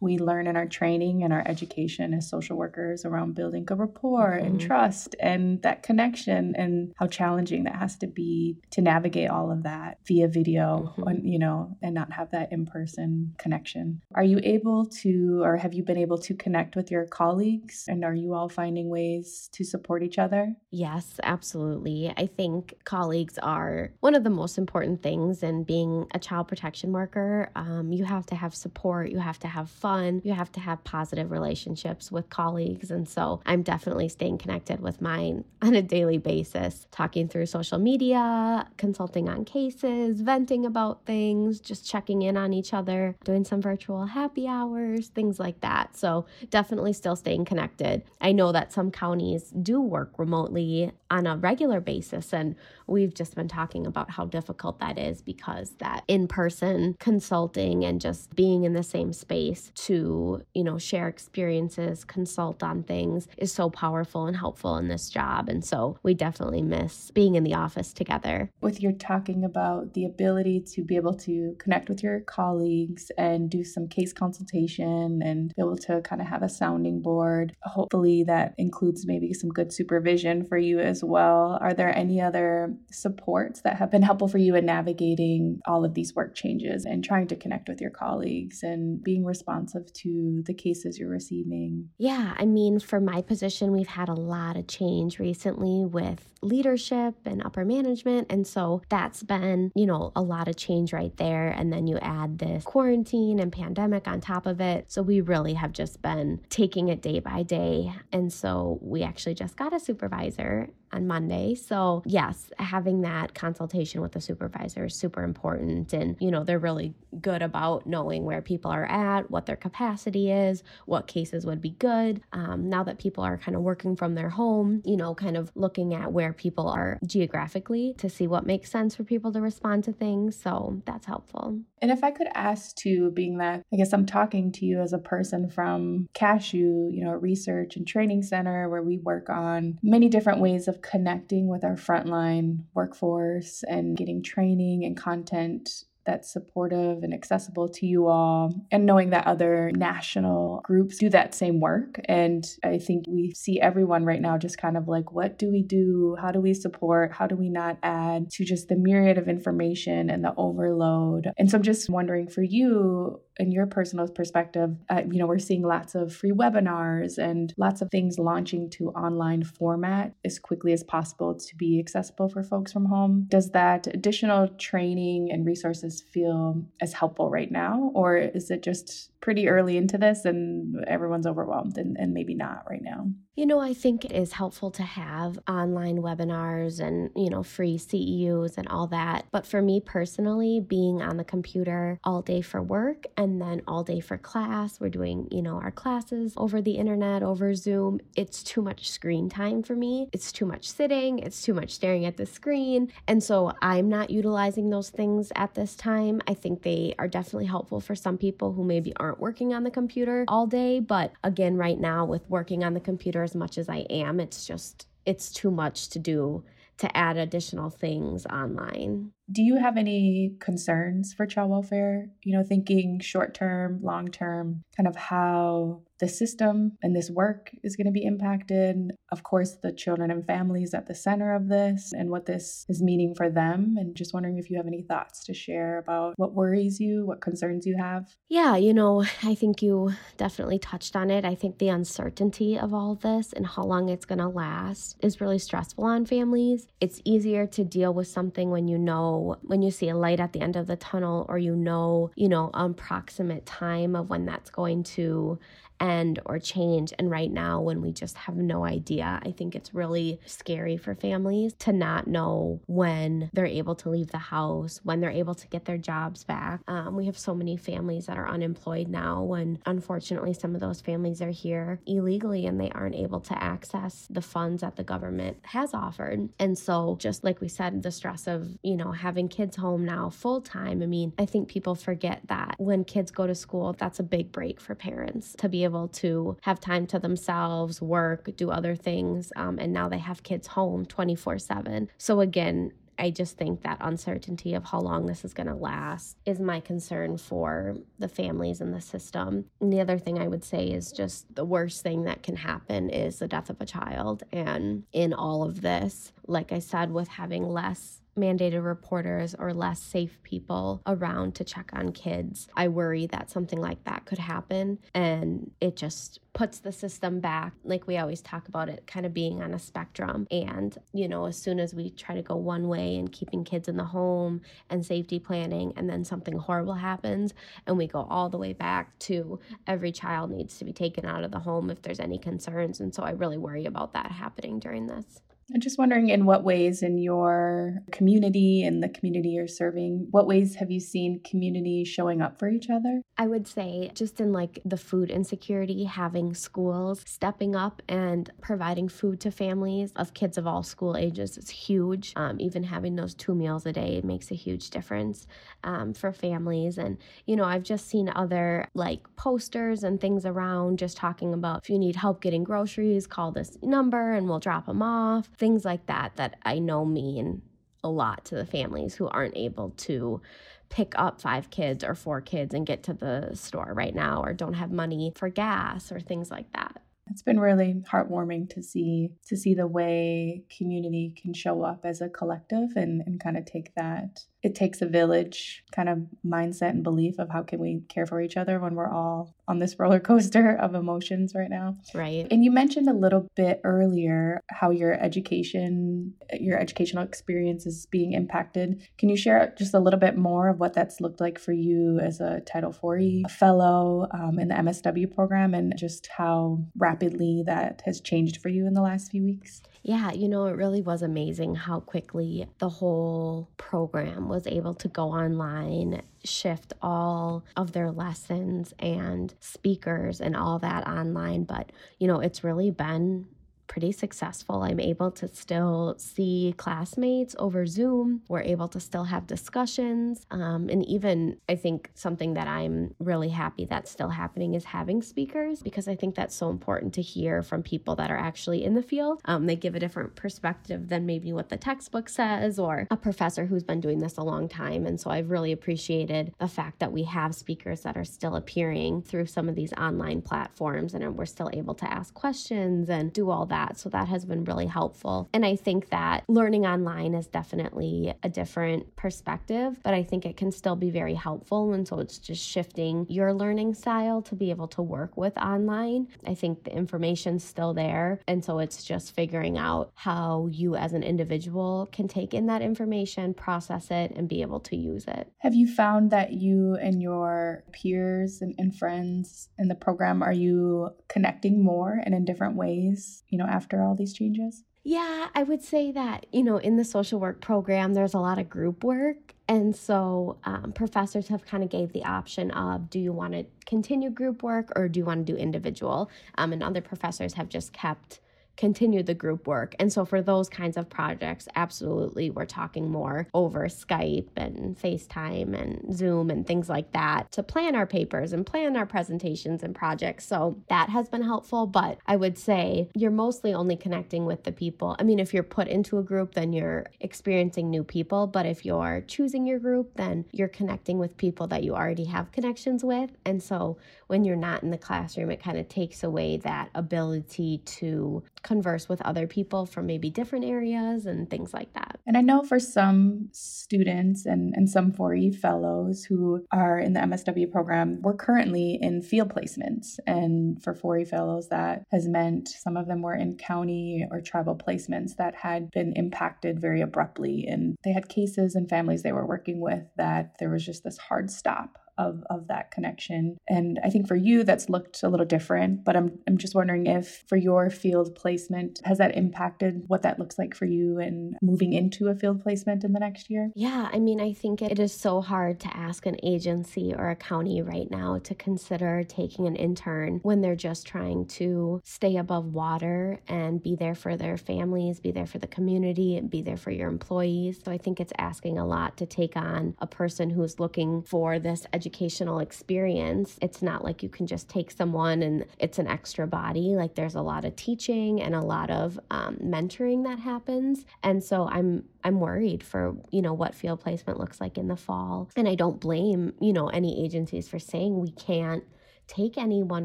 we 0.00 0.18
learn 0.18 0.46
in 0.46 0.56
our 0.56 0.66
training 0.66 1.22
and 1.22 1.32
our 1.32 1.42
education 1.46 2.14
as 2.14 2.28
social 2.28 2.56
workers 2.56 3.04
around 3.04 3.34
building 3.34 3.64
good 3.64 3.78
rapport 3.78 4.32
mm-hmm. 4.36 4.46
and 4.46 4.60
trust 4.60 5.14
and 5.20 5.62
that 5.62 5.82
connection 5.82 6.54
and 6.56 6.92
how 6.96 7.06
challenging 7.06 7.64
that 7.64 7.76
has 7.76 7.96
to 7.96 8.06
be 8.06 8.56
to 8.70 8.80
navigate 8.80 9.30
all 9.30 9.50
of 9.50 9.62
that 9.62 9.98
via 10.06 10.26
video 10.26 10.94
mm-hmm. 10.96 11.26
you 11.26 11.38
know 11.38 11.76
and 11.82 11.94
not 11.94 12.12
have 12.12 12.30
that 12.30 12.50
in-person 12.52 13.34
connection. 13.38 14.00
Are 14.14 14.24
you 14.24 14.40
able 14.42 14.86
to 15.02 15.42
or 15.42 15.56
have 15.56 15.74
you 15.74 15.82
been 15.82 15.98
able 15.98 16.18
to 16.18 16.34
connect 16.34 16.76
with 16.76 16.90
your 16.90 17.06
colleagues? 17.06 17.84
And 17.88 18.04
are 18.04 18.14
you 18.14 18.34
all 18.34 18.48
finding 18.48 18.88
ways 18.88 19.48
to 19.52 19.64
support 19.64 20.02
each 20.02 20.18
other? 20.18 20.54
Yes 20.70 21.20
absolutely. 21.22 22.12
I 22.16 22.26
think 22.26 22.74
colleagues 22.84 23.38
are 23.38 23.92
one 24.00 24.14
of 24.14 24.24
the 24.24 24.30
most 24.30 24.58
important 24.58 25.02
things 25.02 25.42
in 25.42 25.64
being 25.64 26.06
a 26.14 26.18
child 26.18 26.48
protection 26.48 26.92
worker. 26.92 27.50
Um, 27.54 27.92
you 27.92 28.04
have 28.04 28.26
to 28.26 28.34
have 28.34 28.54
support. 28.54 29.10
You 29.10 29.18
have 29.18 29.38
to 29.40 29.48
have 29.48 29.68
fun 29.68 29.89
fun. 29.90 30.20
You 30.24 30.34
have 30.34 30.52
to 30.52 30.60
have 30.60 30.84
positive 30.84 31.32
relationships 31.32 32.12
with 32.12 32.30
colleagues. 32.30 32.92
And 32.92 33.08
so 33.08 33.40
I'm 33.44 33.62
definitely 33.62 34.08
staying 34.08 34.38
connected 34.38 34.80
with 34.80 35.00
mine 35.00 35.44
on 35.62 35.74
a 35.74 35.82
daily 35.82 36.18
basis, 36.18 36.86
talking 36.92 37.28
through 37.28 37.46
social 37.46 37.78
media, 37.78 38.68
consulting 38.76 39.28
on 39.28 39.44
cases, 39.44 40.20
venting 40.20 40.64
about 40.64 41.04
things, 41.06 41.58
just 41.58 41.88
checking 41.88 42.22
in 42.22 42.36
on 42.36 42.52
each 42.52 42.72
other, 42.72 43.16
doing 43.24 43.44
some 43.44 43.60
virtual 43.60 44.06
happy 44.06 44.46
hours, 44.46 45.08
things 45.08 45.40
like 45.40 45.60
that. 45.60 45.96
So 45.96 46.26
definitely 46.50 46.92
still 46.92 47.16
staying 47.16 47.44
connected. 47.44 48.04
I 48.20 48.30
know 48.30 48.52
that 48.52 48.72
some 48.72 48.92
counties 48.92 49.50
do 49.50 49.80
work 49.80 50.18
remotely 50.18 50.92
on 51.10 51.26
a 51.26 51.36
regular 51.36 51.80
basis. 51.80 52.32
And 52.32 52.54
we've 52.86 53.14
just 53.14 53.34
been 53.34 53.48
talking 53.48 53.86
about 53.86 54.10
how 54.12 54.26
difficult 54.26 54.78
that 54.78 54.98
is 54.98 55.20
because 55.20 55.70
that 55.78 56.04
in 56.06 56.28
person 56.28 56.94
consulting 57.00 57.84
and 57.84 58.00
just 58.00 58.36
being 58.36 58.62
in 58.62 58.74
the 58.74 58.82
same 58.84 59.12
space 59.12 59.72
to, 59.86 60.42
you 60.54 60.62
know, 60.62 60.78
share 60.78 61.08
experiences, 61.08 62.04
consult 62.04 62.62
on 62.62 62.82
things 62.82 63.28
is 63.38 63.52
so 63.52 63.70
powerful 63.70 64.26
and 64.26 64.36
helpful 64.36 64.76
in 64.76 64.88
this 64.88 65.08
job. 65.08 65.48
And 65.48 65.64
so 65.64 65.98
we 66.02 66.12
definitely 66.12 66.62
miss 66.62 67.10
being 67.12 67.34
in 67.34 67.44
the 67.44 67.54
office 67.54 67.92
together. 67.92 68.50
With 68.60 68.82
your 68.82 68.92
talking 68.92 69.42
about 69.42 69.94
the 69.94 70.04
ability 70.04 70.64
to 70.74 70.84
be 70.84 70.96
able 70.96 71.14
to 71.14 71.56
connect 71.58 71.88
with 71.88 72.02
your 72.02 72.20
colleagues 72.20 73.10
and 73.16 73.48
do 73.48 73.64
some 73.64 73.88
case 73.88 74.12
consultation 74.12 75.22
and 75.24 75.54
be 75.56 75.62
able 75.62 75.78
to 75.78 76.02
kind 76.02 76.20
of 76.20 76.28
have 76.28 76.42
a 76.42 76.48
sounding 76.48 77.00
board, 77.00 77.56
hopefully 77.62 78.22
that 78.24 78.54
includes 78.58 79.06
maybe 79.06 79.32
some 79.32 79.48
good 79.48 79.72
supervision 79.72 80.44
for 80.44 80.58
you 80.58 80.78
as 80.78 81.02
well. 81.02 81.58
Are 81.60 81.72
there 81.72 81.96
any 81.96 82.20
other 82.20 82.74
supports 82.90 83.62
that 83.62 83.76
have 83.76 83.90
been 83.90 84.02
helpful 84.02 84.28
for 84.28 84.38
you 84.38 84.54
in 84.56 84.66
navigating 84.66 85.60
all 85.66 85.86
of 85.86 85.94
these 85.94 86.14
work 86.14 86.34
changes 86.34 86.84
and 86.84 87.02
trying 87.02 87.28
to 87.28 87.36
connect 87.36 87.68
with 87.68 87.80
your 87.80 87.90
colleagues 87.90 88.62
and 88.62 89.02
being 89.02 89.24
responsive? 89.24 89.69
Responsive 89.70 89.92
to 89.92 90.42
the 90.46 90.54
cases 90.54 90.98
you're 90.98 91.10
receiving? 91.10 91.90
Yeah, 91.98 92.34
I 92.36 92.44
mean, 92.46 92.80
for 92.80 93.00
my 93.00 93.22
position, 93.22 93.72
we've 93.72 93.86
had 93.86 94.08
a 94.08 94.14
lot 94.14 94.56
of 94.56 94.66
change 94.66 95.18
recently 95.18 95.84
with 95.84 96.26
leadership 96.42 97.14
and 97.24 97.42
upper 97.44 97.64
management. 97.64 98.26
And 98.30 98.46
so 98.46 98.82
that's 98.88 99.22
been, 99.22 99.70
you 99.74 99.86
know, 99.86 100.12
a 100.16 100.22
lot 100.22 100.48
of 100.48 100.56
change 100.56 100.92
right 100.92 101.14
there. 101.16 101.48
And 101.48 101.72
then 101.72 101.86
you 101.86 101.98
add 101.98 102.38
this 102.38 102.64
quarantine 102.64 103.38
and 103.38 103.52
pandemic 103.52 104.08
on 104.08 104.20
top 104.20 104.46
of 104.46 104.60
it. 104.60 104.90
So 104.90 105.02
we 105.02 105.20
really 105.20 105.54
have 105.54 105.72
just 105.72 106.00
been 106.00 106.40
taking 106.48 106.88
it 106.88 107.02
day 107.02 107.20
by 107.20 107.42
day. 107.42 107.92
And 108.12 108.32
so 108.32 108.78
we 108.80 109.02
actually 109.02 109.34
just 109.34 109.56
got 109.56 109.74
a 109.74 109.80
supervisor 109.80 110.70
on 110.92 111.06
Monday. 111.06 111.54
So, 111.54 112.02
yes, 112.04 112.50
having 112.58 113.02
that 113.02 113.34
consultation 113.34 114.00
with 114.00 114.12
the 114.12 114.20
supervisor 114.20 114.86
is 114.86 114.94
super 114.94 115.22
important. 115.22 115.92
And, 115.92 116.16
you 116.20 116.30
know, 116.30 116.44
they're 116.44 116.58
really 116.58 116.94
good 117.20 117.42
about 117.42 117.86
knowing 117.86 118.24
where 118.24 118.42
people 118.42 118.70
are 118.70 118.86
at, 118.86 119.30
what 119.30 119.46
their 119.46 119.56
capacity 119.56 120.30
is, 120.30 120.62
what 120.86 121.06
cases 121.06 121.46
would 121.46 121.60
be 121.60 121.70
good. 121.70 122.22
Um, 122.32 122.68
now 122.68 122.82
that 122.84 122.98
people 122.98 123.24
are 123.24 123.38
kind 123.38 123.56
of 123.56 123.62
working 123.62 123.96
from 123.96 124.14
their 124.14 124.30
home, 124.30 124.82
you 124.84 124.96
know, 124.96 125.14
kind 125.14 125.36
of 125.36 125.50
looking 125.54 125.94
at 125.94 126.12
where 126.12 126.32
people 126.32 126.68
are 126.68 126.98
geographically 127.06 127.94
to 127.98 128.08
see 128.08 128.26
what 128.26 128.46
makes 128.46 128.70
sense 128.70 128.94
for 128.94 129.04
people 129.04 129.32
to 129.32 129.40
respond 129.40 129.84
to 129.84 129.92
things. 129.92 130.40
So, 130.40 130.82
that's 130.86 131.06
helpful. 131.06 131.60
And 131.82 131.90
if 131.90 132.04
I 132.04 132.10
could 132.10 132.28
ask 132.34 132.76
too, 132.76 133.10
being 133.12 133.38
that 133.38 133.62
I 133.72 133.76
guess 133.76 133.92
I'm 133.92 134.06
talking 134.06 134.52
to 134.52 134.66
you 134.66 134.80
as 134.80 134.92
a 134.92 134.98
person 134.98 135.48
from 135.48 136.08
Cashew, 136.14 136.90
you 136.90 137.04
know, 137.04 137.12
research 137.12 137.76
and 137.76 137.86
training 137.86 138.22
center 138.22 138.68
where 138.68 138.82
we 138.82 138.98
work 138.98 139.30
on 139.30 139.78
many 139.82 140.08
different 140.08 140.40
ways 140.40 140.68
of 140.68 140.79
connecting 140.82 141.48
with 141.48 141.64
our 141.64 141.76
frontline 141.76 142.64
workforce 142.74 143.62
and 143.66 143.96
getting 143.96 144.22
training 144.22 144.84
and 144.84 144.96
content 144.96 145.68
that's 146.06 146.32
supportive 146.32 147.02
and 147.02 147.12
accessible 147.12 147.68
to 147.68 147.86
you 147.86 148.08
all, 148.08 148.54
and 148.72 148.86
knowing 148.86 149.10
that 149.10 149.26
other 149.26 149.70
national 149.74 150.62
groups 150.64 150.96
do 150.96 151.10
that 151.10 151.34
same 151.34 151.60
work. 151.60 152.00
And 152.06 152.44
I 152.64 152.78
think 152.78 153.04
we 153.06 153.32
see 153.32 153.60
everyone 153.60 154.06
right 154.06 154.20
now 154.20 154.38
just 154.38 154.56
kind 154.56 154.78
of 154.78 154.88
like, 154.88 155.12
what 155.12 155.38
do 155.38 155.52
we 155.52 155.62
do? 155.62 156.16
How 156.18 156.32
do 156.32 156.40
we 156.40 156.54
support? 156.54 157.12
How 157.12 157.26
do 157.26 157.36
we 157.36 157.50
not 157.50 157.76
add 157.82 158.30
to 158.30 158.44
just 158.46 158.68
the 158.68 158.76
myriad 158.76 159.18
of 159.18 159.28
information 159.28 160.08
and 160.08 160.24
the 160.24 160.32
overload? 160.38 161.30
And 161.36 161.50
so 161.50 161.58
I'm 161.58 161.62
just 161.62 161.90
wondering 161.90 162.28
for 162.28 162.42
you, 162.42 163.20
in 163.40 163.50
your 163.50 163.66
personal 163.66 164.06
perspective, 164.06 164.76
uh, 164.90 165.02
you 165.10 165.18
know, 165.18 165.26
we're 165.26 165.38
seeing 165.38 165.62
lots 165.62 165.94
of 165.94 166.14
free 166.14 166.30
webinars 166.30 167.18
and 167.18 167.54
lots 167.56 167.80
of 167.80 167.90
things 167.90 168.18
launching 168.18 168.68
to 168.70 168.90
online 168.90 169.42
format 169.42 170.12
as 170.24 170.38
quickly 170.38 170.72
as 170.72 170.84
possible 170.84 171.34
to 171.34 171.56
be 171.56 171.80
accessible 171.80 172.28
for 172.28 172.42
folks 172.42 172.72
from 172.72 172.84
home. 172.84 173.26
Does 173.28 173.50
that 173.50 173.86
additional 173.86 174.48
training 174.58 175.32
and 175.32 175.46
resources 175.46 176.02
feel 176.02 176.62
as 176.80 176.92
helpful 176.92 177.30
right 177.30 177.50
now? 177.50 177.90
Or 177.94 178.16
is 178.16 178.50
it 178.50 178.62
just 178.62 179.09
pretty 179.20 179.48
early 179.48 179.76
into 179.76 179.98
this 179.98 180.24
and 180.24 180.84
everyone's 180.86 181.26
overwhelmed 181.26 181.76
and, 181.76 181.96
and 181.98 182.12
maybe 182.12 182.34
not 182.34 182.64
right 182.68 182.82
now? 182.82 183.06
You 183.36 183.46
know, 183.46 183.60
I 183.60 183.72
think 183.72 184.04
it 184.04 184.12
is 184.12 184.32
helpful 184.32 184.70
to 184.72 184.82
have 184.82 185.38
online 185.48 185.98
webinars 185.98 186.78
and, 186.78 187.10
you 187.16 187.30
know, 187.30 187.42
free 187.42 187.78
CEUs 187.78 188.58
and 188.58 188.68
all 188.68 188.86
that. 188.88 189.26
But 189.30 189.46
for 189.46 189.62
me 189.62 189.80
personally, 189.80 190.60
being 190.60 191.00
on 191.00 191.16
the 191.16 191.24
computer 191.24 191.98
all 192.04 192.20
day 192.20 192.42
for 192.42 192.60
work 192.60 193.04
and 193.16 193.40
then 193.40 193.62
all 193.66 193.82
day 193.82 194.00
for 194.00 194.18
class, 194.18 194.78
we're 194.78 194.90
doing, 194.90 195.26
you 195.30 195.40
know, 195.40 195.54
our 195.54 195.70
classes 195.70 196.34
over 196.36 196.60
the 196.60 196.72
internet, 196.72 197.22
over 197.22 197.54
Zoom. 197.54 198.00
It's 198.14 198.42
too 198.42 198.60
much 198.60 198.90
screen 198.90 199.30
time 199.30 199.62
for 199.62 199.74
me. 199.74 200.08
It's 200.12 200.32
too 200.32 200.44
much 200.44 200.70
sitting, 200.70 201.20
it's 201.20 201.40
too 201.40 201.54
much 201.54 201.70
staring 201.70 202.04
at 202.04 202.18
the 202.18 202.26
screen. 202.26 202.92
And 203.06 203.22
so 203.22 203.52
I'm 203.62 203.88
not 203.88 204.10
utilizing 204.10 204.68
those 204.68 204.90
things 204.90 205.32
at 205.34 205.54
this 205.54 205.76
time. 205.76 206.20
I 206.26 206.34
think 206.34 206.62
they 206.62 206.94
are 206.98 207.08
definitely 207.08 207.46
helpful 207.46 207.80
for 207.80 207.94
some 207.94 208.18
people 208.18 208.52
who 208.52 208.64
maybe 208.64 208.92
aren't 208.96 209.09
aren't 209.10 209.20
working 209.20 209.52
on 209.52 209.64
the 209.64 209.70
computer 209.70 210.24
all 210.28 210.46
day. 210.46 210.78
But 210.78 211.12
again, 211.24 211.56
right 211.56 211.78
now, 211.78 212.04
with 212.04 212.22
working 212.28 212.62
on 212.62 212.74
the 212.74 212.80
computer 212.80 213.24
as 213.24 213.34
much 213.34 213.58
as 213.58 213.68
I 213.68 213.78
am, 213.90 214.20
it's 214.20 214.46
just, 214.46 214.86
it's 215.04 215.32
too 215.32 215.50
much 215.50 215.88
to 215.90 215.98
do 215.98 216.44
to 216.78 216.96
add 216.96 217.16
additional 217.16 217.68
things 217.68 218.24
online. 218.26 219.10
Do 219.30 219.42
you 219.42 219.56
have 219.56 219.76
any 219.76 220.34
concerns 220.38 221.12
for 221.12 221.26
child 221.26 221.50
welfare? 221.50 222.08
You 222.22 222.38
know, 222.38 222.44
thinking 222.44 223.00
short 223.00 223.34
term, 223.34 223.80
long 223.82 224.08
term, 224.08 224.62
kind 224.76 224.88
of 224.88 224.96
how 224.96 225.82
the 226.00 226.08
system 226.08 226.72
and 226.82 226.96
this 226.96 227.10
work 227.10 227.50
is 227.62 227.76
going 227.76 227.86
to 227.86 227.92
be 227.92 228.04
impacted. 228.04 228.92
Of 229.12 229.22
course, 229.22 229.56
the 229.62 229.72
children 229.72 230.10
and 230.10 230.26
families 230.26 230.74
at 230.74 230.86
the 230.86 230.94
center 230.94 231.34
of 231.34 231.48
this 231.48 231.92
and 231.92 232.10
what 232.10 232.26
this 232.26 232.64
is 232.68 232.82
meaning 232.82 233.14
for 233.14 233.28
them. 233.28 233.76
And 233.78 233.94
just 233.94 234.14
wondering 234.14 234.38
if 234.38 234.50
you 234.50 234.56
have 234.56 234.66
any 234.66 234.82
thoughts 234.82 235.24
to 235.26 235.34
share 235.34 235.78
about 235.78 236.14
what 236.16 236.34
worries 236.34 236.80
you, 236.80 237.06
what 237.06 237.20
concerns 237.20 237.66
you 237.66 237.76
have. 237.78 238.06
Yeah, 238.28 238.56
you 238.56 238.72
know, 238.72 239.04
I 239.22 239.34
think 239.34 239.62
you 239.62 239.92
definitely 240.16 240.58
touched 240.58 240.96
on 240.96 241.10
it. 241.10 241.24
I 241.24 241.34
think 241.34 241.58
the 241.58 241.68
uncertainty 241.68 242.58
of 242.58 242.72
all 242.72 242.94
this 242.94 243.32
and 243.32 243.46
how 243.46 243.62
long 243.62 243.88
it's 243.88 244.06
going 244.06 244.18
to 244.18 244.28
last 244.28 244.96
is 245.00 245.20
really 245.20 245.38
stressful 245.38 245.84
on 245.84 246.06
families. 246.06 246.66
It's 246.80 247.00
easier 247.04 247.46
to 247.48 247.64
deal 247.64 247.92
with 247.92 248.08
something 248.08 248.50
when 248.50 248.68
you 248.68 248.78
know 248.78 249.36
when 249.42 249.62
you 249.62 249.70
see 249.70 249.90
a 249.90 249.96
light 249.96 250.20
at 250.20 250.32
the 250.32 250.40
end 250.40 250.56
of 250.56 250.66
the 250.66 250.76
tunnel 250.76 251.26
or 251.28 251.38
you 251.38 251.54
know, 251.54 252.10
you 252.16 252.28
know, 252.28 252.50
um, 252.54 252.70
an 252.70 252.70
approximate 252.72 253.46
time 253.46 253.96
of 253.96 254.10
when 254.10 254.24
that's 254.24 254.50
going 254.50 254.82
to 254.82 255.38
end 255.80 256.20
or 256.26 256.38
change. 256.38 256.92
And 256.98 257.10
right 257.10 257.30
now, 257.30 257.60
when 257.60 257.80
we 257.80 257.92
just 257.92 258.16
have 258.16 258.36
no 258.36 258.64
idea, 258.64 259.20
I 259.24 259.32
think 259.32 259.54
it's 259.54 259.74
really 259.74 260.20
scary 260.26 260.76
for 260.76 260.94
families 260.94 261.54
to 261.60 261.72
not 261.72 262.06
know 262.06 262.60
when 262.66 263.30
they're 263.32 263.46
able 263.46 263.74
to 263.76 263.90
leave 263.90 264.10
the 264.10 264.18
house, 264.18 264.80
when 264.84 265.00
they're 265.00 265.10
able 265.10 265.34
to 265.34 265.48
get 265.48 265.64
their 265.64 265.78
jobs 265.78 266.24
back. 266.24 266.60
Um, 266.68 266.96
we 266.96 267.06
have 267.06 267.18
so 267.18 267.34
many 267.34 267.56
families 267.56 268.06
that 268.06 268.18
are 268.18 268.28
unemployed 268.28 268.88
now, 268.88 269.22
when 269.22 269.58
unfortunately 269.66 270.34
some 270.34 270.54
of 270.54 270.60
those 270.60 270.80
families 270.80 271.22
are 271.22 271.30
here 271.30 271.80
illegally 271.86 272.46
and 272.46 272.60
they 272.60 272.70
aren't 272.70 272.94
able 272.94 273.20
to 273.20 273.42
access 273.42 274.06
the 274.10 274.22
funds 274.22 274.60
that 274.62 274.76
the 274.76 274.84
government 274.84 275.38
has 275.44 275.72
offered. 275.74 276.28
And 276.38 276.58
so, 276.58 276.96
just 277.00 277.24
like 277.24 277.40
we 277.40 277.48
said, 277.48 277.82
the 277.82 277.90
stress 277.90 278.26
of, 278.26 278.58
you 278.62 278.76
know, 278.76 278.92
having 278.92 279.28
kids 279.28 279.56
home 279.56 279.84
now 279.84 280.10
full 280.10 280.40
time, 280.40 280.82
I 280.82 280.86
mean, 280.86 281.12
I 281.18 281.26
think 281.26 281.48
people 281.48 281.74
forget 281.74 282.20
that 282.26 282.54
when 282.58 282.84
kids 282.84 283.10
go 283.10 283.26
to 283.26 283.34
school, 283.34 283.74
that's 283.78 284.00
a 284.00 284.02
big 284.02 284.32
break 284.32 284.60
for 284.60 284.74
parents 284.74 285.34
to 285.38 285.48
be 285.48 285.64
able 285.64 285.69
able 285.70 285.88
to 285.88 286.36
have 286.42 286.60
time 286.60 286.86
to 286.88 286.98
themselves, 286.98 287.80
work, 287.80 288.28
do 288.36 288.50
other 288.50 288.74
things. 288.74 289.32
Um, 289.36 289.58
and 289.58 289.72
now 289.72 289.88
they 289.88 289.98
have 289.98 290.22
kids 290.22 290.48
home 290.48 290.84
24 290.84 291.38
7. 291.38 291.88
So, 291.98 292.20
again, 292.20 292.72
I 293.00 293.10
just 293.10 293.38
think 293.38 293.62
that 293.62 293.78
uncertainty 293.80 294.52
of 294.52 294.64
how 294.64 294.80
long 294.80 295.06
this 295.06 295.24
is 295.24 295.32
going 295.32 295.46
to 295.46 295.54
last 295.54 296.18
is 296.26 296.38
my 296.38 296.60
concern 296.60 297.16
for 297.16 297.76
the 297.98 298.08
families 298.08 298.60
in 298.60 298.72
the 298.72 298.80
system. 298.82 299.46
And 299.58 299.72
the 299.72 299.80
other 299.80 299.98
thing 299.98 300.18
I 300.18 300.28
would 300.28 300.44
say 300.44 300.66
is 300.66 300.92
just 300.92 301.34
the 301.34 301.46
worst 301.46 301.82
thing 301.82 302.04
that 302.04 302.22
can 302.22 302.36
happen 302.36 302.90
is 302.90 303.18
the 303.18 303.26
death 303.26 303.48
of 303.48 303.58
a 303.58 303.64
child. 303.64 304.24
And 304.32 304.84
in 304.92 305.14
all 305.14 305.42
of 305.42 305.62
this, 305.62 306.12
like 306.26 306.52
I 306.52 306.58
said, 306.58 306.92
with 306.92 307.08
having 307.08 307.48
less 307.48 307.99
mandated 308.20 308.64
reporters 308.64 309.34
or 309.34 309.52
less 309.54 309.80
safe 309.80 310.22
people 310.22 310.82
around 310.86 311.34
to 311.36 311.44
check 311.44 311.70
on 311.72 311.92
kids. 311.92 312.48
I 312.54 312.68
worry 312.68 313.06
that 313.06 313.30
something 313.30 313.60
like 313.60 313.84
that 313.84 314.04
could 314.06 314.18
happen 314.18 314.78
and 314.94 315.50
it 315.60 315.76
just 315.76 316.20
puts 316.32 316.60
the 316.60 316.70
system 316.70 317.18
back 317.20 317.52
like 317.64 317.86
we 317.86 317.98
always 317.98 318.20
talk 318.20 318.46
about 318.46 318.68
it 318.68 318.86
kind 318.86 319.04
of 319.04 319.12
being 319.12 319.42
on 319.42 319.52
a 319.52 319.58
spectrum 319.58 320.28
and 320.30 320.78
you 320.92 321.08
know 321.08 321.24
as 321.24 321.36
soon 321.36 321.58
as 321.58 321.74
we 321.74 321.90
try 321.90 322.14
to 322.14 322.22
go 322.22 322.36
one 322.36 322.68
way 322.68 322.96
and 322.96 323.10
keeping 323.10 323.42
kids 323.42 323.68
in 323.68 323.76
the 323.76 323.84
home 323.84 324.40
and 324.68 324.86
safety 324.86 325.18
planning 325.18 325.72
and 325.76 325.90
then 325.90 326.04
something 326.04 326.38
horrible 326.38 326.74
happens 326.74 327.34
and 327.66 327.76
we 327.76 327.86
go 327.86 328.06
all 328.08 328.28
the 328.28 328.38
way 328.38 328.52
back 328.52 328.96
to 329.00 329.40
every 329.66 329.90
child 329.90 330.30
needs 330.30 330.56
to 330.56 330.64
be 330.64 330.72
taken 330.72 331.04
out 331.04 331.24
of 331.24 331.32
the 331.32 331.40
home 331.40 331.68
if 331.68 331.82
there's 331.82 332.00
any 332.00 332.18
concerns 332.18 332.78
and 332.80 332.94
so 332.94 333.02
I 333.02 333.10
really 333.10 333.38
worry 333.38 333.66
about 333.66 333.92
that 333.94 334.12
happening 334.12 334.60
during 334.60 334.86
this. 334.86 335.20
I'm 335.52 335.60
just 335.60 335.78
wondering 335.78 336.10
in 336.10 336.26
what 336.26 336.44
ways 336.44 336.82
in 336.82 336.98
your 336.98 337.82
community 337.90 338.62
and 338.62 338.82
the 338.82 338.88
community 338.88 339.30
you're 339.30 339.48
serving, 339.48 340.06
what 340.10 340.26
ways 340.26 340.54
have 340.56 340.70
you 340.70 340.80
seen 340.80 341.20
community 341.28 341.84
showing 341.84 342.22
up 342.22 342.38
for 342.38 342.48
each 342.48 342.70
other? 342.70 343.02
I 343.18 343.26
would 343.26 343.46
say 343.46 343.90
just 343.94 344.20
in 344.20 344.32
like 344.32 344.60
the 344.64 344.76
food 344.76 345.10
insecurity, 345.10 345.84
having 345.84 346.34
schools 346.34 347.02
stepping 347.06 347.56
up 347.56 347.82
and 347.88 348.30
providing 348.40 348.88
food 348.88 349.20
to 349.20 349.30
families 349.30 349.92
of 349.96 350.14
kids 350.14 350.38
of 350.38 350.46
all 350.46 350.62
school 350.62 350.96
ages 350.96 351.36
is 351.36 351.50
huge. 351.50 352.12
Um, 352.16 352.40
even 352.40 352.62
having 352.62 352.94
those 352.94 353.14
two 353.14 353.34
meals 353.34 353.66
a 353.66 353.72
day 353.72 354.00
makes 354.04 354.30
a 354.30 354.36
huge 354.36 354.70
difference 354.70 355.26
um, 355.64 355.94
for 355.94 356.12
families. 356.12 356.78
And, 356.78 356.96
you 357.26 357.34
know, 357.34 357.44
I've 357.44 357.64
just 357.64 357.88
seen 357.88 358.10
other 358.14 358.68
like 358.74 359.00
posters 359.16 359.82
and 359.82 360.00
things 360.00 360.24
around 360.24 360.78
just 360.78 360.96
talking 360.96 361.34
about 361.34 361.62
if 361.64 361.70
you 361.70 361.78
need 361.78 361.96
help 361.96 362.22
getting 362.22 362.44
groceries, 362.44 363.06
call 363.06 363.32
this 363.32 363.58
number 363.62 364.12
and 364.12 364.28
we'll 364.28 364.38
drop 364.38 364.66
them 364.66 364.82
off 364.82 365.28
things 365.40 365.64
like 365.64 365.86
that 365.86 366.12
that 366.16 366.36
I 366.44 366.60
know 366.60 366.84
mean 366.84 367.42
a 367.82 367.88
lot 367.88 368.26
to 368.26 368.34
the 368.36 368.46
families 368.46 368.94
who 368.94 369.08
aren't 369.08 369.36
able 369.36 369.70
to 369.70 370.20
pick 370.68 370.92
up 370.96 371.20
five 371.20 371.50
kids 371.50 371.82
or 371.82 371.94
four 371.94 372.20
kids 372.20 372.54
and 372.54 372.66
get 372.66 372.82
to 372.84 372.94
the 372.94 373.30
store 373.34 373.72
right 373.74 373.94
now 373.94 374.22
or 374.22 374.32
don't 374.34 374.52
have 374.52 374.70
money 374.70 375.12
for 375.16 375.28
gas 375.28 375.90
or 375.90 375.98
things 375.98 376.30
like 376.30 376.52
that. 376.52 376.82
It's 377.10 377.22
been 377.22 377.40
really 377.40 377.82
heartwarming 377.90 378.50
to 378.50 378.62
see 378.62 379.10
to 379.26 379.36
see 379.36 379.54
the 379.54 379.66
way 379.66 380.44
community 380.56 381.12
can 381.20 381.34
show 381.34 381.62
up 381.62 381.80
as 381.84 382.00
a 382.00 382.08
collective 382.08 382.76
and, 382.76 383.02
and 383.04 383.18
kind 383.18 383.36
of 383.36 383.46
take 383.46 383.74
that 383.74 384.20
it 384.42 384.54
takes 384.54 384.80
a 384.80 384.86
village 384.86 385.64
kind 385.72 385.88
of 385.88 385.98
mindset 386.24 386.70
and 386.70 386.82
belief 386.82 387.18
of 387.18 387.28
how 387.30 387.42
can 387.42 387.60
we 387.60 387.82
care 387.88 388.06
for 388.06 388.20
each 388.20 388.36
other 388.36 388.58
when 388.58 388.74
we're 388.74 388.90
all 388.90 389.34
on 389.46 389.58
this 389.58 389.76
roller 389.78 390.00
coaster 390.00 390.56
of 390.56 390.74
emotions 390.74 391.34
right 391.34 391.50
now. 391.50 391.76
Right. 391.94 392.26
And 392.30 392.44
you 392.44 392.50
mentioned 392.50 392.88
a 392.88 392.94
little 392.94 393.28
bit 393.36 393.60
earlier 393.64 394.40
how 394.48 394.70
your 394.70 394.92
education, 394.94 396.14
your 396.38 396.58
educational 396.58 397.04
experience 397.04 397.66
is 397.66 397.86
being 397.86 398.12
impacted. 398.12 398.82
Can 398.98 399.08
you 399.08 399.16
share 399.16 399.54
just 399.58 399.74
a 399.74 399.80
little 399.80 400.00
bit 400.00 400.16
more 400.16 400.48
of 400.48 400.58
what 400.58 400.74
that's 400.74 401.00
looked 401.00 401.20
like 401.20 401.38
for 401.38 401.52
you 401.52 401.98
as 402.00 402.20
a 402.20 402.40
Title 402.40 402.70
IV 402.70 403.30
fellow 403.30 404.06
um, 404.12 404.38
in 404.38 404.48
the 404.48 404.54
MSW 404.54 405.14
program 405.14 405.54
and 405.54 405.76
just 405.76 406.08
how 406.16 406.64
rapidly 406.76 407.42
that 407.46 407.82
has 407.84 408.00
changed 408.00 408.40
for 408.40 408.48
you 408.48 408.66
in 408.66 408.74
the 408.74 408.82
last 408.82 409.10
few 409.10 409.22
weeks? 409.22 409.62
Yeah, 409.82 410.12
you 410.12 410.28
know, 410.28 410.44
it 410.46 410.56
really 410.56 410.82
was 410.82 411.00
amazing 411.00 411.54
how 411.54 411.80
quickly 411.80 412.46
the 412.58 412.68
whole 412.68 413.48
program 413.56 414.28
was 414.28 414.46
able 414.46 414.74
to 414.74 414.88
go 414.88 415.08
online, 415.08 416.02
shift 416.22 416.74
all 416.82 417.44
of 417.56 417.72
their 417.72 417.90
lessons 417.90 418.74
and 418.78 419.32
speakers 419.40 420.20
and 420.20 420.36
all 420.36 420.58
that 420.58 420.86
online. 420.86 421.44
But, 421.44 421.72
you 421.98 422.06
know, 422.08 422.20
it's 422.20 422.44
really 422.44 422.70
been 422.70 423.26
pretty 423.70 423.92
successful. 423.92 424.64
I'm 424.64 424.80
able 424.80 425.12
to 425.12 425.28
still 425.28 425.94
see 425.96 426.52
classmates 426.56 427.36
over 427.38 427.66
Zoom. 427.66 428.22
We're 428.28 428.42
able 428.42 428.66
to 428.66 428.80
still 428.80 429.04
have 429.04 429.28
discussions. 429.28 430.26
Um, 430.32 430.68
and 430.68 430.84
even, 430.86 431.36
I 431.48 431.54
think 431.54 431.88
something 431.94 432.34
that 432.34 432.48
I'm 432.48 432.96
really 432.98 433.28
happy 433.28 433.66
that's 433.66 433.88
still 433.88 434.08
happening 434.08 434.54
is 434.54 434.64
having 434.64 435.02
speakers 435.02 435.62
because 435.62 435.86
I 435.86 435.94
think 435.94 436.16
that's 436.16 436.34
so 436.34 436.50
important 436.50 436.94
to 436.94 437.02
hear 437.02 437.42
from 437.42 437.62
people 437.62 437.94
that 437.94 438.10
are 438.10 438.18
actually 438.18 438.64
in 438.64 438.74
the 438.74 438.82
field. 438.82 439.20
Um, 439.24 439.46
they 439.46 439.54
give 439.54 439.76
a 439.76 439.80
different 439.80 440.16
perspective 440.16 440.88
than 440.88 441.06
maybe 441.06 441.32
what 441.32 441.48
the 441.48 441.56
textbook 441.56 442.08
says 442.08 442.58
or 442.58 442.88
a 442.90 442.96
professor 442.96 443.46
who's 443.46 443.62
been 443.62 443.80
doing 443.80 444.00
this 444.00 444.16
a 444.16 444.24
long 444.24 444.48
time. 444.48 444.84
And 444.84 445.00
so 445.00 445.10
I've 445.10 445.30
really 445.30 445.52
appreciated 445.52 446.34
the 446.40 446.48
fact 446.48 446.80
that 446.80 446.90
we 446.90 447.04
have 447.04 447.36
speakers 447.36 447.82
that 447.82 447.96
are 447.96 448.04
still 448.04 448.34
appearing 448.34 449.02
through 449.02 449.26
some 449.26 449.48
of 449.48 449.54
these 449.54 449.72
online 449.74 450.22
platforms 450.22 450.92
and 450.92 451.16
we're 451.16 451.24
still 451.24 451.50
able 451.52 451.74
to 451.76 451.88
ask 451.88 452.12
questions 452.14 452.90
and 452.90 453.12
do 453.12 453.30
all 453.30 453.46
that 453.46 453.59
that. 453.60 453.78
So 453.78 453.88
that 453.90 454.08
has 454.08 454.24
been 454.24 454.44
really 454.44 454.66
helpful. 454.66 455.28
And 455.32 455.44
I 455.44 455.56
think 455.56 455.90
that 455.90 456.24
learning 456.28 456.66
online 456.66 457.14
is 457.14 457.26
definitely 457.26 458.14
a 458.22 458.28
different 458.28 458.96
perspective, 458.96 459.78
but 459.82 459.94
I 459.94 460.02
think 460.02 460.24
it 460.24 460.36
can 460.36 460.52
still 460.52 460.76
be 460.76 460.90
very 460.90 461.14
helpful. 461.14 461.72
And 461.72 461.86
so 461.86 461.98
it's 462.00 462.18
just 462.18 462.46
shifting 462.46 463.06
your 463.08 463.32
learning 463.32 463.74
style 463.74 464.22
to 464.22 464.34
be 464.34 464.50
able 464.50 464.68
to 464.68 464.82
work 464.82 465.16
with 465.16 465.36
online. 465.38 466.08
I 466.26 466.34
think 466.34 466.64
the 466.64 466.74
information's 466.74 467.44
still 467.44 467.74
there. 467.74 468.20
And 468.26 468.44
so 468.44 468.58
it's 468.58 468.84
just 468.84 469.14
figuring 469.14 469.58
out 469.58 469.90
how 469.94 470.48
you 470.50 470.76
as 470.76 470.92
an 470.92 471.02
individual 471.02 471.88
can 471.92 472.08
take 472.08 472.34
in 472.34 472.46
that 472.46 472.62
information, 472.62 473.34
process 473.34 473.90
it, 473.90 474.12
and 474.16 474.28
be 474.28 474.42
able 474.42 474.60
to 474.60 474.76
use 474.76 475.04
it. 475.06 475.30
Have 475.38 475.54
you 475.54 475.66
found 475.66 476.10
that 476.10 476.32
you 476.32 476.76
and 476.76 477.02
your 477.02 477.64
peers 477.72 478.40
and, 478.40 478.54
and 478.58 478.74
friends 478.74 479.48
in 479.58 479.68
the 479.68 479.74
program 479.74 480.22
are 480.22 480.32
you 480.32 480.90
connecting 481.08 481.62
more 481.62 482.00
and 482.04 482.14
in 482.14 482.24
different 482.24 482.56
ways, 482.56 483.22
you 483.28 483.38
know, 483.38 483.49
after 483.50 483.82
all 483.82 483.94
these 483.94 484.12
changes? 484.12 484.64
Yeah, 484.82 485.28
I 485.34 485.42
would 485.42 485.62
say 485.62 485.92
that, 485.92 486.24
you 486.32 486.42
know, 486.42 486.56
in 486.56 486.76
the 486.76 486.84
social 486.84 487.20
work 487.20 487.42
program, 487.42 487.92
there's 487.92 488.14
a 488.14 488.18
lot 488.18 488.38
of 488.38 488.48
group 488.48 488.82
work. 488.82 489.34
And 489.46 489.76
so 489.76 490.38
um, 490.44 490.72
professors 490.72 491.28
have 491.28 491.44
kind 491.44 491.62
of 491.62 491.68
gave 491.68 491.92
the 491.92 492.04
option 492.04 492.50
of 492.52 492.88
do 492.88 492.98
you 492.98 493.12
want 493.12 493.34
to 493.34 493.44
continue 493.66 494.08
group 494.08 494.42
work 494.42 494.72
or 494.76 494.88
do 494.88 494.98
you 494.98 495.04
want 495.04 495.26
to 495.26 495.32
do 495.32 495.36
individual? 495.36 496.08
Um, 496.38 496.52
and 496.52 496.62
other 496.62 496.80
professors 496.80 497.34
have 497.34 497.48
just 497.48 497.72
kept 497.72 498.20
continue 498.60 499.02
the 499.02 499.14
group 499.14 499.46
work. 499.46 499.74
And 499.78 499.90
so 499.90 500.04
for 500.04 500.20
those 500.20 500.50
kinds 500.50 500.76
of 500.76 500.90
projects, 500.90 501.48
absolutely, 501.56 502.28
we're 502.28 502.44
talking 502.44 502.90
more 502.90 503.26
over 503.32 503.68
Skype 503.68 504.28
and 504.36 504.78
FaceTime 504.78 505.58
and 505.58 505.96
Zoom 505.96 506.28
and 506.28 506.46
things 506.46 506.68
like 506.68 506.92
that 506.92 507.32
to 507.32 507.42
plan 507.42 507.74
our 507.74 507.86
papers 507.86 508.34
and 508.34 508.44
plan 508.44 508.76
our 508.76 508.84
presentations 508.84 509.62
and 509.62 509.74
projects. 509.74 510.26
So 510.26 510.60
that 510.68 510.90
has 510.90 511.08
been 511.08 511.22
helpful. 511.22 511.66
But 511.66 511.96
I 512.06 512.16
would 512.16 512.36
say 512.36 512.90
you're 512.94 513.10
mostly 513.10 513.54
only 513.54 513.76
connecting 513.76 514.26
with 514.26 514.44
the 514.44 514.52
people. 514.52 514.94
I 514.98 515.04
mean, 515.04 515.20
if 515.20 515.32
you're 515.32 515.42
put 515.42 515.66
into 515.66 515.96
a 515.96 516.02
group, 516.02 516.34
then 516.34 516.52
you're 516.52 516.84
experiencing 517.00 517.70
new 517.70 517.82
people. 517.82 518.26
But 518.26 518.44
if 518.44 518.66
you're 518.66 519.02
choosing 519.06 519.46
your 519.46 519.58
group, 519.58 519.94
then 519.94 520.26
you're 520.32 520.48
connecting 520.48 520.98
with 520.98 521.16
people 521.16 521.46
that 521.46 521.64
you 521.64 521.74
already 521.74 522.04
have 522.04 522.30
connections 522.30 522.84
with. 522.84 523.10
And 523.24 523.42
so 523.42 523.78
when 524.08 524.22
you're 524.22 524.36
not 524.36 524.62
in 524.62 524.70
the 524.70 524.76
classroom, 524.76 525.30
it 525.30 525.42
kind 525.42 525.56
of 525.56 525.66
takes 525.68 526.02
away 526.02 526.36
that 526.38 526.68
ability 526.74 527.62
to 527.64 528.22
converse 528.50 528.88
with 528.88 529.00
other 529.02 529.28
people 529.28 529.64
from 529.64 529.86
maybe 529.86 530.10
different 530.10 530.44
areas 530.44 531.06
and 531.06 531.30
things 531.30 531.54
like 531.54 531.72
that. 531.74 532.00
And 532.04 532.16
I 532.16 532.20
know 532.20 532.42
for 532.42 532.58
some 532.58 533.28
students 533.30 534.26
and, 534.26 534.52
and 534.56 534.68
some 534.68 534.90
4E 534.90 535.36
fellows 535.36 536.02
who 536.02 536.44
are 536.50 536.76
in 536.76 536.94
the 536.94 536.98
MSW 536.98 537.48
program, 537.52 538.02
we're 538.02 538.16
currently 538.16 538.76
in 538.82 539.02
field 539.02 539.32
placements. 539.32 540.00
And 540.04 540.60
for 540.60 540.74
4E 540.74 541.06
fellows, 541.06 541.48
that 541.50 541.84
has 541.92 542.08
meant 542.08 542.48
some 542.48 542.76
of 542.76 542.88
them 542.88 543.02
were 543.02 543.14
in 543.14 543.36
county 543.36 544.04
or 544.10 544.20
tribal 544.20 544.56
placements 544.56 545.14
that 545.14 545.36
had 545.36 545.70
been 545.70 545.92
impacted 545.94 546.60
very 546.60 546.80
abruptly. 546.80 547.46
And 547.46 547.76
they 547.84 547.92
had 547.92 548.08
cases 548.08 548.56
and 548.56 548.68
families 548.68 549.04
they 549.04 549.12
were 549.12 549.26
working 549.26 549.60
with 549.60 549.84
that 549.96 550.34
there 550.40 550.50
was 550.50 550.66
just 550.66 550.82
this 550.82 550.98
hard 550.98 551.30
stop 551.30 551.78
of, 552.00 552.24
of 552.30 552.48
that 552.48 552.70
connection. 552.70 553.36
And 553.48 553.78
I 553.84 553.90
think 553.90 554.08
for 554.08 554.16
you, 554.16 554.42
that's 554.42 554.70
looked 554.70 555.02
a 555.02 555.08
little 555.08 555.26
different, 555.26 555.84
but 555.84 555.96
I'm, 555.96 556.18
I'm 556.26 556.38
just 556.38 556.54
wondering 556.54 556.86
if 556.86 557.24
for 557.28 557.36
your 557.36 557.68
field 557.68 558.14
placement, 558.14 558.80
has 558.84 558.98
that 558.98 559.16
impacted 559.16 559.84
what 559.86 560.02
that 560.02 560.18
looks 560.18 560.38
like 560.38 560.54
for 560.54 560.64
you 560.64 560.98
and 560.98 561.36
moving 561.42 561.74
into 561.74 562.08
a 562.08 562.14
field 562.14 562.42
placement 562.42 562.84
in 562.84 562.92
the 562.92 563.00
next 563.00 563.28
year? 563.28 563.50
Yeah, 563.54 563.88
I 563.92 563.98
mean, 563.98 564.20
I 564.20 564.32
think 564.32 564.62
it 564.62 564.78
is 564.78 564.94
so 564.94 565.20
hard 565.20 565.60
to 565.60 565.76
ask 565.76 566.06
an 566.06 566.16
agency 566.22 566.94
or 566.96 567.10
a 567.10 567.16
county 567.16 567.60
right 567.60 567.90
now 567.90 568.18
to 568.24 568.34
consider 568.34 569.04
taking 569.04 569.46
an 569.46 569.56
intern 569.56 570.20
when 570.22 570.40
they're 570.40 570.56
just 570.56 570.86
trying 570.86 571.26
to 571.26 571.80
stay 571.84 572.16
above 572.16 572.46
water 572.46 573.20
and 573.28 573.62
be 573.62 573.76
there 573.76 573.94
for 573.94 574.16
their 574.16 574.38
families, 574.38 575.00
be 575.00 575.10
there 575.10 575.26
for 575.26 575.38
the 575.38 575.46
community, 575.46 576.16
and 576.16 576.30
be 576.30 576.40
there 576.40 576.56
for 576.56 576.70
your 576.70 576.88
employees. 576.88 577.60
So 577.62 577.70
I 577.70 577.78
think 577.78 578.00
it's 578.00 578.12
asking 578.16 578.58
a 578.58 578.66
lot 578.66 578.96
to 578.98 579.06
take 579.06 579.36
on 579.36 579.74
a 579.78 579.86
person 579.86 580.30
who's 580.30 580.58
looking 580.58 581.02
for 581.02 581.38
this 581.38 581.66
education 581.74 581.89
educational 581.90 582.38
experience. 582.38 583.36
It's 583.42 583.62
not 583.62 583.82
like 583.82 584.00
you 584.02 584.08
can 584.08 584.26
just 584.26 584.48
take 584.48 584.70
someone 584.70 585.22
and 585.22 585.44
it's 585.58 585.78
an 585.80 585.88
extra 585.88 586.24
body. 586.24 586.76
Like 586.76 586.94
there's 586.94 587.16
a 587.16 587.20
lot 587.20 587.44
of 587.44 587.56
teaching 587.56 588.22
and 588.22 588.32
a 588.32 588.40
lot 588.40 588.70
of 588.70 588.98
um, 589.10 589.36
mentoring 589.42 590.04
that 590.04 590.20
happens. 590.20 590.84
And 591.02 591.22
so 591.22 591.48
I'm 591.48 591.84
I'm 592.04 592.20
worried 592.20 592.62
for, 592.62 592.94
you 593.10 593.22
know, 593.22 593.34
what 593.34 593.54
field 593.56 593.80
placement 593.80 594.20
looks 594.20 594.40
like 594.40 594.56
in 594.56 594.68
the 594.68 594.76
fall. 594.76 595.30
And 595.34 595.48
I 595.48 595.56
don't 595.56 595.80
blame, 595.80 596.32
you 596.40 596.52
know, 596.52 596.68
any 596.68 597.04
agencies 597.04 597.48
for 597.48 597.58
saying 597.58 597.98
we 597.98 598.12
can't 598.12 598.62
take 599.10 599.36
anyone 599.36 599.84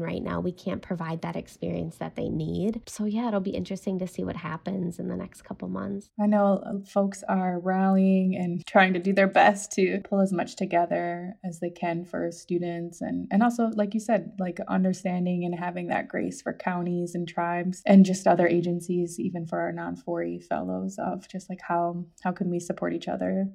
right 0.00 0.22
now. 0.22 0.40
We 0.40 0.52
can't 0.52 0.82
provide 0.82 1.22
that 1.22 1.36
experience 1.36 1.96
that 1.96 2.14
they 2.14 2.28
need. 2.28 2.82
So, 2.86 3.04
yeah, 3.04 3.28
it'll 3.28 3.40
be 3.40 3.50
interesting 3.50 3.98
to 3.98 4.06
see 4.06 4.22
what 4.22 4.36
happens 4.36 4.98
in 4.98 5.08
the 5.08 5.16
next 5.16 5.42
couple 5.42 5.68
months. 5.68 6.08
I 6.20 6.26
know 6.26 6.62
uh, 6.64 6.86
folks 6.86 7.24
are 7.28 7.58
rallying 7.58 8.36
and 8.36 8.64
trying 8.66 8.92
to 8.94 9.00
do 9.00 9.12
their 9.12 9.26
best 9.26 9.72
to 9.72 10.00
pull 10.08 10.20
as 10.20 10.32
much 10.32 10.56
together 10.56 11.34
as 11.44 11.58
they 11.60 11.70
can 11.70 12.04
for 12.04 12.30
students 12.30 13.00
and, 13.00 13.26
and 13.30 13.42
also, 13.42 13.70
like 13.74 13.94
you 13.94 14.00
said, 14.00 14.32
like 14.38 14.58
understanding 14.68 15.44
and 15.44 15.58
having 15.58 15.88
that 15.88 16.08
grace 16.08 16.40
for 16.40 16.52
counties 16.52 17.14
and 17.14 17.28
tribes 17.28 17.82
and 17.86 18.04
just 18.04 18.26
other 18.26 18.46
agencies, 18.46 19.18
even 19.18 19.46
for 19.46 19.60
our 19.60 19.72
non 19.72 19.96
4E 19.96 20.44
fellows, 20.44 20.96
of 20.98 21.28
just 21.28 21.50
like 21.50 21.60
how 21.66 22.04
how 22.22 22.32
can 22.32 22.50
we 22.50 22.60
support 22.60 22.94
each 22.94 23.08
other 23.08 23.48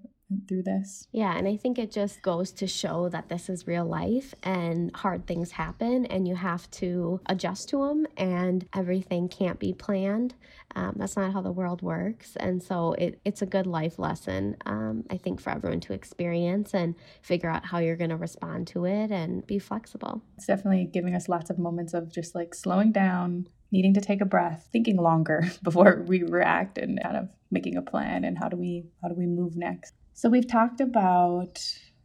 through 0.48 0.64
this. 0.64 1.08
Yeah, 1.12 1.38
and 1.38 1.48
I 1.48 1.58
think 1.58 1.78
it 1.78 1.92
just 1.92 2.22
goes 2.22 2.52
to 2.54 2.68
show 2.68 3.10
that 3.10 3.30
this 3.30 3.50
is 3.50 3.68
real 3.68 3.86
life 3.86 4.34
and 4.44 4.96
hard 4.96 5.28
things 5.28 5.52
happen 5.52 6.06
and 6.06 6.28
you 6.28 6.36
have 6.36 6.70
to 6.72 7.22
adjust 7.26 7.70
to 7.70 7.88
them 7.88 8.08
and 8.18 8.68
everything 8.76 9.28
can't 9.28 9.60
be 9.60 9.74
planned. 9.74 10.36
Um, 10.76 10.94
that's 10.96 11.18
not 11.18 11.34
how 11.34 11.42
the 11.42 11.52
world 11.52 11.82
works. 11.82 12.36
And 12.38 12.62
so 12.64 12.94
it, 12.94 13.20
it's 13.26 13.42
a 13.42 13.46
good 13.46 13.68
life 13.68 14.00
lesson, 14.00 14.56
um, 14.66 15.04
I 15.10 15.18
think, 15.18 15.42
for 15.42 15.50
everyone 15.50 15.82
to 15.82 15.94
experience 15.94 16.74
and 16.74 16.96
figure 17.22 17.50
out 17.50 17.66
how 17.66 17.80
you're 17.80 17.98
going 17.98 18.10
to 18.10 18.18
respond 18.18 18.68
to 18.68 18.86
it 18.86 19.12
and 19.12 19.46
be 19.46 19.60
flexible. 19.60 20.22
It's 20.38 20.48
definitely 20.48 20.86
giving 20.86 21.16
us 21.16 21.28
lots 21.28 21.50
of 21.50 21.60
moments 21.60 21.94
of 21.94 22.12
just 22.12 22.36
like 22.36 22.56
slowing 22.56 22.92
down, 22.92 23.48
needing 23.72 23.94
to 23.96 24.02
take 24.02 24.22
a 24.22 24.26
breath, 24.26 24.70
thinking 24.72 24.98
longer 24.98 25.50
before 25.64 26.04
we 26.08 26.24
react 26.24 26.78
and 26.78 27.02
kind 27.02 27.18
of 27.18 27.30
making 27.50 27.76
a 27.76 27.82
plan 27.82 28.24
and 28.24 28.38
how 28.38 28.48
do 28.48 28.56
we 28.56 28.86
how 29.02 29.10
do 29.10 29.16
we 29.16 29.26
move 29.26 29.58
next. 29.58 29.94
So 30.14 30.30
we've 30.30 30.48
talked 30.48 30.82
about 30.82 31.60